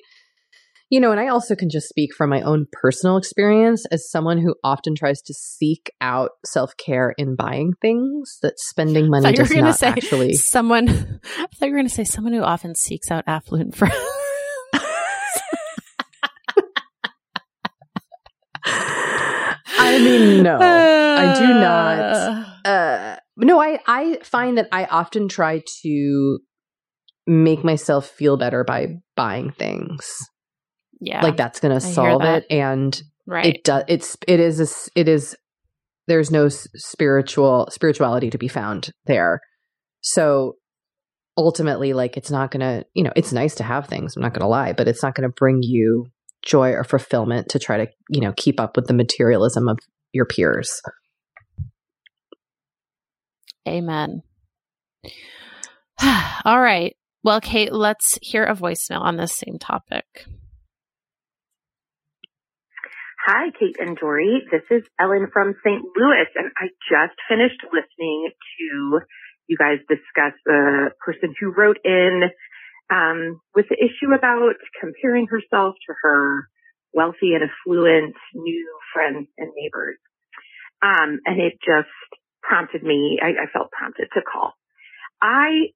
You 0.89 1.01
know, 1.01 1.11
and 1.11 1.19
I 1.19 1.27
also 1.29 1.57
can 1.57 1.69
just 1.69 1.89
speak 1.89 2.15
from 2.15 2.31
my 2.31 2.43
own 2.43 2.67
personal 2.71 3.17
experience 3.17 3.85
as 3.91 4.09
someone 4.09 4.39
who 4.39 4.55
often 4.63 4.95
tries 4.95 5.21
to 5.23 5.35
seek 5.35 5.91
out 6.01 6.31
self 6.45 6.77
care 6.77 7.13
in 7.19 7.35
buying 7.35 7.73
things 7.83 8.39
that 8.43 8.55
spending 8.59 9.11
money 9.11 9.33
does 9.33 9.51
not 9.51 9.77
say 9.77 9.89
actually. 9.89 10.35
someone 10.35 10.89
I 11.39 11.47
thought 11.57 11.67
you 11.67 11.73
were 11.73 11.79
going 11.79 11.89
to 11.89 11.95
say 11.95 12.05
someone 12.05 12.33
who 12.35 12.43
often 12.43 12.77
seeks 12.77 13.11
out 13.11 13.25
affluent 13.27 13.75
friends. 13.77 13.97
I 19.79 19.99
mean, 19.99 20.43
no, 20.43 20.59
I 20.61 21.35
do 21.39 21.55
not. 21.55 21.99
uh 22.65 23.17
no 23.37 23.61
i 23.61 23.79
i 23.87 24.19
find 24.23 24.57
that 24.59 24.67
i 24.73 24.85
often 24.87 25.29
try 25.29 25.63
to 25.83 26.39
make 27.27 27.63
myself 27.63 28.07
feel 28.09 28.37
better 28.37 28.65
by 28.65 28.89
buying 29.15 29.51
things 29.53 30.11
Yeah. 31.01 31.23
like 31.23 31.37
that's 31.37 31.61
going 31.61 31.79
to 31.79 31.85
hear 31.85 31.95
solve 31.95 32.23
that. 32.23 32.45
it 32.45 32.47
and 32.51 33.03
right. 33.27 33.47
it 33.47 33.65
does 33.65 33.85
it's 33.89 34.17
it 34.27 34.41
is 34.41 34.61
a 34.61 34.99
it 34.99 35.09
is 35.09 35.37
there's 36.07 36.31
no 36.31 36.49
spiritual 36.49 37.69
spirituality 37.71 38.31
to 38.31 38.39
be 38.39 38.49
found 38.49 38.91
there 39.07 39.41
so 40.01 40.57
ultimately 41.37 41.93
like 41.93 42.17
it's 42.17 42.31
not 42.31 42.51
going 42.51 42.61
to, 42.61 42.87
you 42.95 43.03
know, 43.03 43.13
it's 43.15 43.33
nice 43.33 43.55
to 43.57 43.65
have 43.65 43.87
things, 43.87 44.17
I'm 44.17 44.23
not 44.23 44.33
going 44.33 44.43
to 44.43 44.49
lie, 44.49 44.73
but 44.73 44.89
it's 44.89 45.03
not 45.03 45.15
going 45.15 45.29
to 45.29 45.35
bring 45.37 45.63
you 45.63 46.07
joy 46.43 46.71
or 46.71 46.85
fulfillment 46.85 47.49
to 47.51 47.59
try 47.59 47.79
to, 47.79 47.89
you 48.09 48.21
know, 48.21 48.33
keep 48.37 48.61
up 48.61 48.77
with 48.77 48.87
the 48.87 48.95
materialism 48.95 49.69
of 49.69 49.79
your 50.13 50.25
peers. 50.25 50.81
Amen. 53.69 54.23
All 56.45 56.61
right. 56.61 56.97
Well, 57.23 57.41
Kate, 57.41 57.73
let's 57.73 58.19
hear 58.23 58.45
a 58.45 58.55
voicemail 58.55 59.01
on 59.01 59.17
this 59.17 59.37
same 59.37 59.59
topic. 59.59 60.27
Hi, 63.27 63.51
Kate 63.59 63.75
and 63.81 63.99
Doree. 63.99 64.47
This 64.53 64.63
is 64.71 64.87
Ellen 65.01 65.27
from 65.33 65.57
St. 65.67 65.83
Louis, 65.83 66.31
and 66.37 66.47
I 66.57 66.71
just 66.87 67.19
finished 67.29 67.59
listening 67.75 68.31
to 68.31 69.01
you 69.49 69.57
guys 69.59 69.83
discuss 69.89 70.39
the 70.45 70.91
person 71.05 71.35
who 71.35 71.51
wrote 71.51 71.79
in 71.83 72.31
um, 72.89 73.41
with 73.53 73.67
the 73.69 73.83
issue 73.83 74.15
about 74.15 74.55
comparing 74.79 75.27
herself 75.27 75.75
to 75.75 75.95
her 76.03 76.47
wealthy 76.95 77.35
and 77.35 77.43
affluent 77.43 78.15
new 78.33 78.79
friends 78.95 79.27
and 79.37 79.51
neighbors. 79.57 79.99
Um, 80.81 81.19
and 81.27 81.41
it 81.43 81.59
just 81.67 81.91
prompted 82.45 82.85
me, 82.85 83.19
I, 83.21 83.43
I 83.43 83.47
felt 83.53 83.73
prompted 83.73 84.07
to 84.15 84.23
call. 84.23 84.53
I 85.21 85.75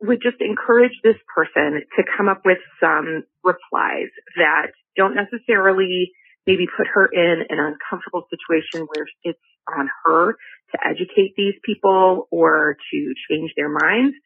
would 0.00 0.22
just 0.22 0.40
encourage 0.40 0.96
this 1.04 1.20
person 1.36 1.82
to 1.98 2.02
come 2.16 2.30
up 2.30 2.40
with 2.46 2.64
some 2.80 3.24
replies 3.44 4.08
that 4.36 4.72
don't 4.96 5.14
necessarily 5.14 6.12
maybe 6.50 6.66
put 6.66 6.88
her 6.92 7.06
in 7.06 7.46
an 7.48 7.58
uncomfortable 7.62 8.26
situation 8.26 8.88
where 8.90 9.06
it's 9.22 9.38
on 9.78 9.88
her 10.04 10.34
to 10.72 10.78
educate 10.82 11.34
these 11.36 11.54
people 11.64 12.26
or 12.32 12.76
to 12.90 13.14
change 13.30 13.52
their 13.56 13.68
minds, 13.68 14.16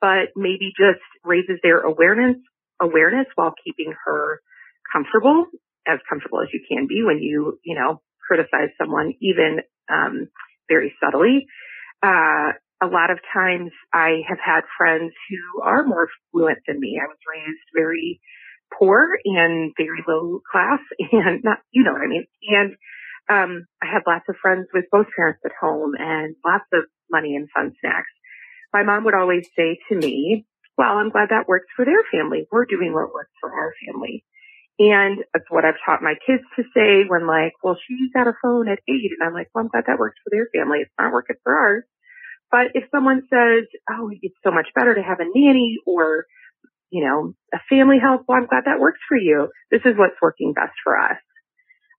but 0.00 0.34
maybe 0.34 0.72
just 0.76 1.04
raises 1.24 1.58
their 1.62 1.78
awareness, 1.78 2.36
awareness 2.80 3.26
while 3.36 3.54
keeping 3.64 3.94
her 4.04 4.40
comfortable, 4.92 5.46
as 5.86 6.00
comfortable 6.08 6.40
as 6.42 6.48
you 6.52 6.60
can 6.68 6.88
be 6.88 7.02
when 7.04 7.18
you, 7.18 7.58
you 7.64 7.76
know, 7.76 8.02
criticize 8.26 8.70
someone 8.80 9.14
even, 9.20 9.60
um, 9.88 10.28
very 10.68 10.92
subtly. 11.02 11.46
Uh, 12.02 12.58
a 12.82 12.86
lot 12.86 13.10
of 13.10 13.18
times 13.32 13.70
I 13.92 14.22
have 14.28 14.38
had 14.44 14.62
friends 14.76 15.12
who 15.30 15.62
are 15.62 15.84
more 15.84 16.08
fluent 16.30 16.58
than 16.66 16.78
me. 16.78 17.00
I 17.00 17.06
was 17.06 17.18
raised 17.26 17.66
very 17.74 18.20
poor 18.76 19.18
and 19.24 19.72
very 19.76 20.02
low 20.06 20.40
class 20.50 20.80
and 21.12 21.42
not, 21.44 21.58
you 21.70 21.84
know 21.84 21.92
what 21.92 22.02
I 22.02 22.06
mean? 22.06 22.26
And, 22.48 22.76
um, 23.30 23.66
I 23.82 23.86
had 23.86 24.02
lots 24.06 24.24
of 24.28 24.36
friends 24.40 24.68
with 24.72 24.84
both 24.90 25.06
parents 25.14 25.40
at 25.44 25.52
home 25.60 25.92
and 25.98 26.34
lots 26.44 26.64
of 26.72 26.84
money 27.10 27.36
and 27.36 27.48
fun 27.54 27.72
snacks. 27.80 28.08
My 28.72 28.82
mom 28.82 29.04
would 29.04 29.14
always 29.14 29.46
say 29.56 29.78
to 29.88 29.96
me, 29.96 30.46
well, 30.78 30.96
I'm 30.96 31.10
glad 31.10 31.30
that 31.30 31.48
works 31.48 31.66
for 31.76 31.84
their 31.84 32.02
family. 32.10 32.46
We're 32.50 32.64
doing 32.64 32.94
what 32.94 33.12
works 33.12 33.32
for 33.40 33.52
our 33.52 33.74
family. 33.84 34.24
And 34.78 35.18
that's 35.34 35.50
what 35.50 35.64
I've 35.64 35.80
taught 35.84 36.02
my 36.02 36.14
kids 36.24 36.44
to 36.56 36.62
say 36.72 37.02
when 37.08 37.26
like, 37.26 37.52
well, 37.64 37.76
she's 37.76 38.12
got 38.14 38.28
a 38.28 38.38
phone 38.40 38.68
at 38.68 38.78
eight. 38.88 39.10
And 39.18 39.26
I'm 39.26 39.34
like, 39.34 39.48
well, 39.52 39.64
I'm 39.64 39.70
glad 39.70 39.84
that 39.88 39.98
works 39.98 40.18
for 40.22 40.30
their 40.30 40.46
family. 40.54 40.78
It's 40.78 40.94
not 40.98 41.12
working 41.12 41.36
for 41.42 41.52
ours. 41.52 41.84
But 42.50 42.72
if 42.74 42.84
someone 42.94 43.22
says, 43.28 43.66
oh, 43.90 44.10
it's 44.22 44.38
so 44.44 44.52
much 44.52 44.68
better 44.74 44.94
to 44.94 45.02
have 45.02 45.18
a 45.20 45.26
nanny 45.26 45.78
or, 45.84 46.24
you 46.90 47.04
know, 47.04 47.34
a 47.52 47.60
family 47.68 47.98
help, 48.00 48.24
well, 48.26 48.38
I'm 48.38 48.46
glad 48.46 48.64
that 48.64 48.80
works 48.80 49.00
for 49.08 49.16
you. 49.16 49.48
This 49.70 49.82
is 49.84 49.96
what's 49.96 50.20
working 50.22 50.52
best 50.52 50.74
for 50.82 50.96
us. 50.98 51.20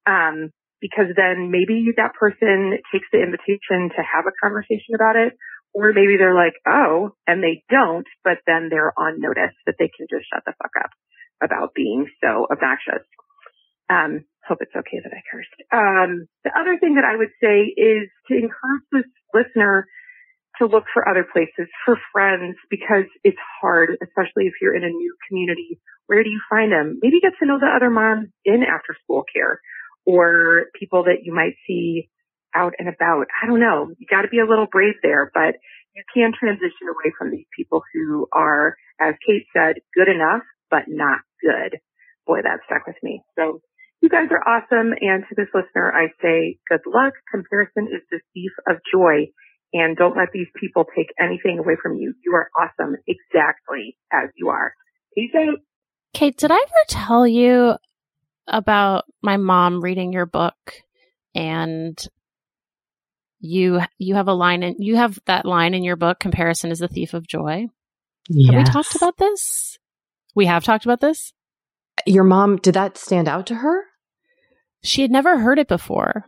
Um, 0.05 0.49
because 0.81 1.11
then 1.15 1.51
maybe 1.51 1.91
that 1.97 2.15
person 2.15 2.79
takes 2.91 3.07
the 3.11 3.21
invitation 3.21 3.91
to 3.91 4.01
have 4.01 4.25
a 4.25 4.35
conversation 4.41 4.95
about 4.95 5.15
it, 5.15 5.35
or 5.73 5.93
maybe 5.93 6.17
they're 6.17 6.33
like, 6.33 6.55
oh, 6.65 7.11
and 7.27 7.43
they 7.43 7.63
don't, 7.69 8.07
but 8.23 8.39
then 8.47 8.69
they're 8.71 8.93
on 8.97 9.19
notice 9.19 9.53
that 9.65 9.75
they 9.77 9.91
can 9.91 10.07
just 10.09 10.25
shut 10.31 10.43
the 10.45 10.55
fuck 10.57 10.71
up 10.79 10.91
about 11.43 11.75
being 11.75 12.07
so 12.23 12.47
obnoxious. 12.49 13.05
Um, 13.89 14.25
hope 14.47 14.59
it's 14.61 14.75
okay 14.75 14.99
that 15.03 15.13
I 15.13 15.21
cursed. 15.29 15.59
Um, 15.71 16.27
the 16.43 16.51
other 16.57 16.79
thing 16.79 16.95
that 16.95 17.05
I 17.05 17.17
would 17.17 17.33
say 17.41 17.69
is 17.69 18.09
to 18.29 18.33
encourage 18.33 18.85
this 18.91 19.09
listener 19.33 19.85
to 20.59 20.67
look 20.67 20.85
for 20.93 21.07
other 21.07 21.25
places 21.31 21.67
for 21.85 21.97
friends 22.11 22.55
because 22.69 23.05
it's 23.23 23.39
hard, 23.61 23.97
especially 24.03 24.45
if 24.45 24.53
you're 24.61 24.75
in 24.75 24.83
a 24.83 24.89
new 24.89 25.15
community. 25.27 25.79
Where 26.07 26.23
do 26.23 26.29
you 26.29 26.41
find 26.49 26.71
them? 26.71 26.99
Maybe 27.01 27.19
get 27.19 27.33
to 27.39 27.45
know 27.45 27.59
the 27.59 27.71
other 27.73 27.89
moms 27.89 28.29
in 28.45 28.63
after 28.63 28.95
school 29.03 29.23
care 29.31 29.59
or 30.05 30.65
people 30.77 31.03
that 31.03 31.23
you 31.23 31.33
might 31.33 31.55
see 31.67 32.09
out 32.55 32.73
and 32.79 32.87
about. 32.87 33.27
I 33.41 33.47
don't 33.47 33.59
know. 33.59 33.91
You 33.97 34.07
got 34.09 34.23
to 34.23 34.27
be 34.27 34.39
a 34.39 34.47
little 34.47 34.67
brave 34.71 34.95
there, 35.03 35.31
but 35.33 35.55
you 35.95 36.03
can 36.13 36.31
transition 36.37 36.89
away 36.89 37.13
from 37.17 37.31
these 37.31 37.45
people 37.55 37.83
who 37.93 38.27
are, 38.33 38.75
as 38.99 39.15
Kate 39.25 39.45
said, 39.53 39.81
good 39.93 40.07
enough, 40.07 40.43
but 40.69 40.83
not 40.87 41.19
good. 41.41 41.79
Boy, 42.25 42.41
that 42.43 42.61
stuck 42.65 42.87
with 42.87 42.97
me. 43.03 43.21
So 43.37 43.61
you 44.01 44.09
guys 44.09 44.29
are 44.31 44.41
awesome. 44.41 44.93
And 44.99 45.23
to 45.27 45.35
this 45.35 45.49
listener, 45.53 45.91
I 45.91 46.07
say 46.21 46.57
good 46.69 46.81
luck. 46.87 47.13
Comparison 47.31 47.89
is 47.91 48.01
the 48.09 48.21
thief 48.33 48.51
of 48.67 48.77
joy 48.91 49.29
and 49.73 49.95
don't 49.95 50.17
let 50.17 50.29
these 50.33 50.47
people 50.59 50.85
take 50.95 51.07
anything 51.19 51.59
away 51.59 51.75
from 51.81 51.97
you. 51.97 52.13
You 52.23 52.33
are 52.33 52.49
awesome 52.57 52.95
exactly 53.07 53.97
as 54.11 54.29
you 54.35 54.49
are. 54.49 54.73
Peace 55.13 55.31
out. 55.35 55.59
Kate, 56.13 56.37
did 56.37 56.51
I 56.51 56.55
ever 56.55 56.85
tell 56.87 57.27
you 57.27 57.75
about 58.47 59.05
my 59.21 59.37
mom 59.37 59.81
reading 59.81 60.11
your 60.11 60.25
book 60.25 60.55
and 61.35 62.07
you 63.39 63.79
you 63.97 64.15
have 64.15 64.27
a 64.27 64.33
line 64.33 64.63
in 64.63 64.75
you 64.79 64.95
have 64.95 65.19
that 65.25 65.45
line 65.45 65.73
in 65.73 65.83
your 65.83 65.95
book 65.95 66.19
comparison 66.19 66.71
is 66.71 66.79
the 66.79 66.87
thief 66.87 67.13
of 67.13 67.27
joy 67.27 67.67
yes. 68.27 68.53
have 68.53 68.67
we 68.67 68.71
talked 68.71 68.95
about 68.95 69.17
this 69.17 69.77
we 70.35 70.45
have 70.45 70.63
talked 70.63 70.83
about 70.83 70.99
this 70.99 71.31
your 72.05 72.23
mom 72.23 72.57
did 72.57 72.73
that 72.73 72.97
stand 72.97 73.27
out 73.27 73.45
to 73.45 73.55
her 73.55 73.83
she 74.83 75.01
had 75.01 75.11
never 75.11 75.39
heard 75.39 75.59
it 75.59 75.67
before 75.67 76.25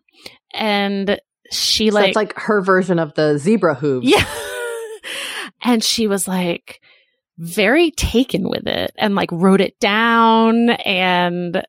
and 0.53 1.19
she 1.51 1.89
so 1.89 1.95
like 1.95 2.09
it's 2.09 2.15
like 2.15 2.33
her 2.37 2.61
version 2.61 2.99
of 2.99 3.13
the 3.15 3.37
zebra 3.37 3.75
hooves 3.75 4.07
yeah 4.07 4.25
and 5.63 5.83
she 5.83 6.07
was 6.07 6.27
like 6.27 6.81
very 7.37 7.91
taken 7.91 8.49
with 8.49 8.67
it 8.67 8.91
and 8.97 9.15
like 9.15 9.31
wrote 9.31 9.61
it 9.61 9.77
down 9.79 10.69
and 10.69 11.63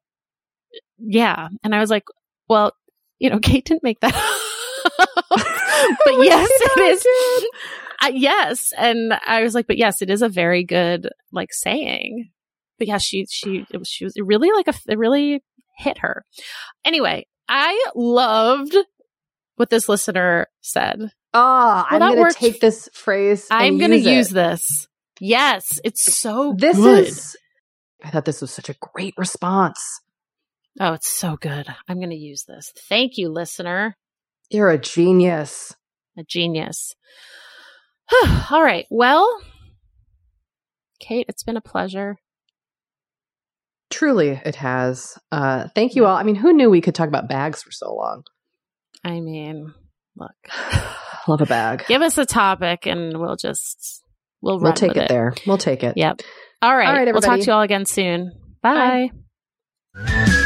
yeah. 0.98 1.48
And 1.64 1.74
I 1.74 1.80
was 1.80 1.90
like, 1.90 2.04
well, 2.48 2.72
you 3.18 3.30
know, 3.30 3.38
Kate 3.42 3.64
didn't 3.64 3.82
make 3.82 4.00
that 4.00 4.14
but 4.98 6.14
yes, 6.18 6.48
it 6.50 6.80
is. 6.80 7.06
Uh, 8.02 8.10
yes. 8.12 8.72
And 8.76 9.14
I 9.26 9.42
was 9.42 9.54
like, 9.54 9.66
but 9.66 9.78
yes, 9.78 10.02
it 10.02 10.10
is 10.10 10.22
a 10.22 10.28
very 10.28 10.64
good, 10.64 11.08
like, 11.32 11.52
saying. 11.52 12.30
But 12.78 12.88
yeah, 12.88 12.98
she, 12.98 13.26
she, 13.30 13.64
it 13.70 13.78
was, 13.78 13.88
she 13.88 14.04
was 14.04 14.14
really 14.20 14.50
like 14.52 14.68
a, 14.68 14.74
it 14.88 14.98
really 14.98 15.42
hit 15.76 15.98
her. 15.98 16.24
Anyway, 16.84 17.26
I 17.48 17.80
loved 17.94 18.76
what 19.62 19.70
this 19.70 19.88
listener 19.88 20.48
said. 20.60 20.98
Oh, 21.32 21.86
well, 21.88 22.02
I'm 22.02 22.16
going 22.16 22.32
to 22.32 22.36
take 22.36 22.60
this 22.60 22.88
phrase. 22.92 23.46
I'm 23.48 23.78
going 23.78 23.92
to 23.92 23.96
use 23.96 24.28
this. 24.28 24.88
Yes, 25.20 25.78
it's 25.84 26.02
so 26.18 26.52
this 26.58 26.76
good. 26.76 27.06
is. 27.06 27.36
I 28.02 28.10
thought 28.10 28.24
this 28.24 28.40
was 28.40 28.50
such 28.50 28.68
a 28.68 28.74
great 28.80 29.14
response. 29.16 29.80
Oh, 30.80 30.94
it's 30.94 31.08
so 31.08 31.36
good. 31.36 31.72
I'm 31.86 31.98
going 31.98 32.10
to 32.10 32.16
use 32.16 32.42
this. 32.48 32.72
Thank 32.88 33.18
you, 33.18 33.28
listener. 33.28 33.96
You're 34.50 34.70
a 34.70 34.78
genius. 34.78 35.72
A 36.18 36.24
genius. 36.24 36.96
All 38.50 38.64
right. 38.64 38.86
Well, 38.90 39.28
Kate, 40.98 41.26
it's 41.28 41.44
been 41.44 41.56
a 41.56 41.60
pleasure. 41.60 42.16
Truly, 43.90 44.40
it 44.44 44.56
has. 44.56 45.16
Uh, 45.30 45.68
thank 45.76 45.94
you 45.94 46.04
all. 46.06 46.16
I 46.16 46.24
mean, 46.24 46.34
who 46.34 46.52
knew 46.52 46.68
we 46.68 46.80
could 46.80 46.96
talk 46.96 47.08
about 47.08 47.28
bags 47.28 47.62
for 47.62 47.70
so 47.70 47.94
long? 47.94 48.24
I 49.04 49.20
mean, 49.20 49.72
look, 50.16 50.32
love 51.28 51.40
a 51.40 51.46
bag. 51.46 51.84
Give 51.88 52.02
us 52.02 52.18
a 52.18 52.26
topic, 52.26 52.86
and 52.86 53.18
we'll 53.18 53.36
just 53.36 54.02
we'll 54.40 54.60
we'll 54.60 54.72
take 54.72 54.92
it, 54.92 55.04
it, 55.04 55.08
there. 55.08 55.34
We'll 55.46 55.58
take 55.58 55.82
it. 55.82 55.96
Yep. 55.96 56.22
All 56.60 56.76
right. 56.76 56.86
All 56.86 56.92
right. 56.92 57.08
Everybody. 57.08 57.12
We'll 57.12 57.36
talk 57.36 57.40
to 57.40 57.46
you 57.46 57.52
all 57.52 57.62
again 57.62 57.84
soon. 57.84 58.32
Bye. 58.62 59.10
Bye. 59.94 60.38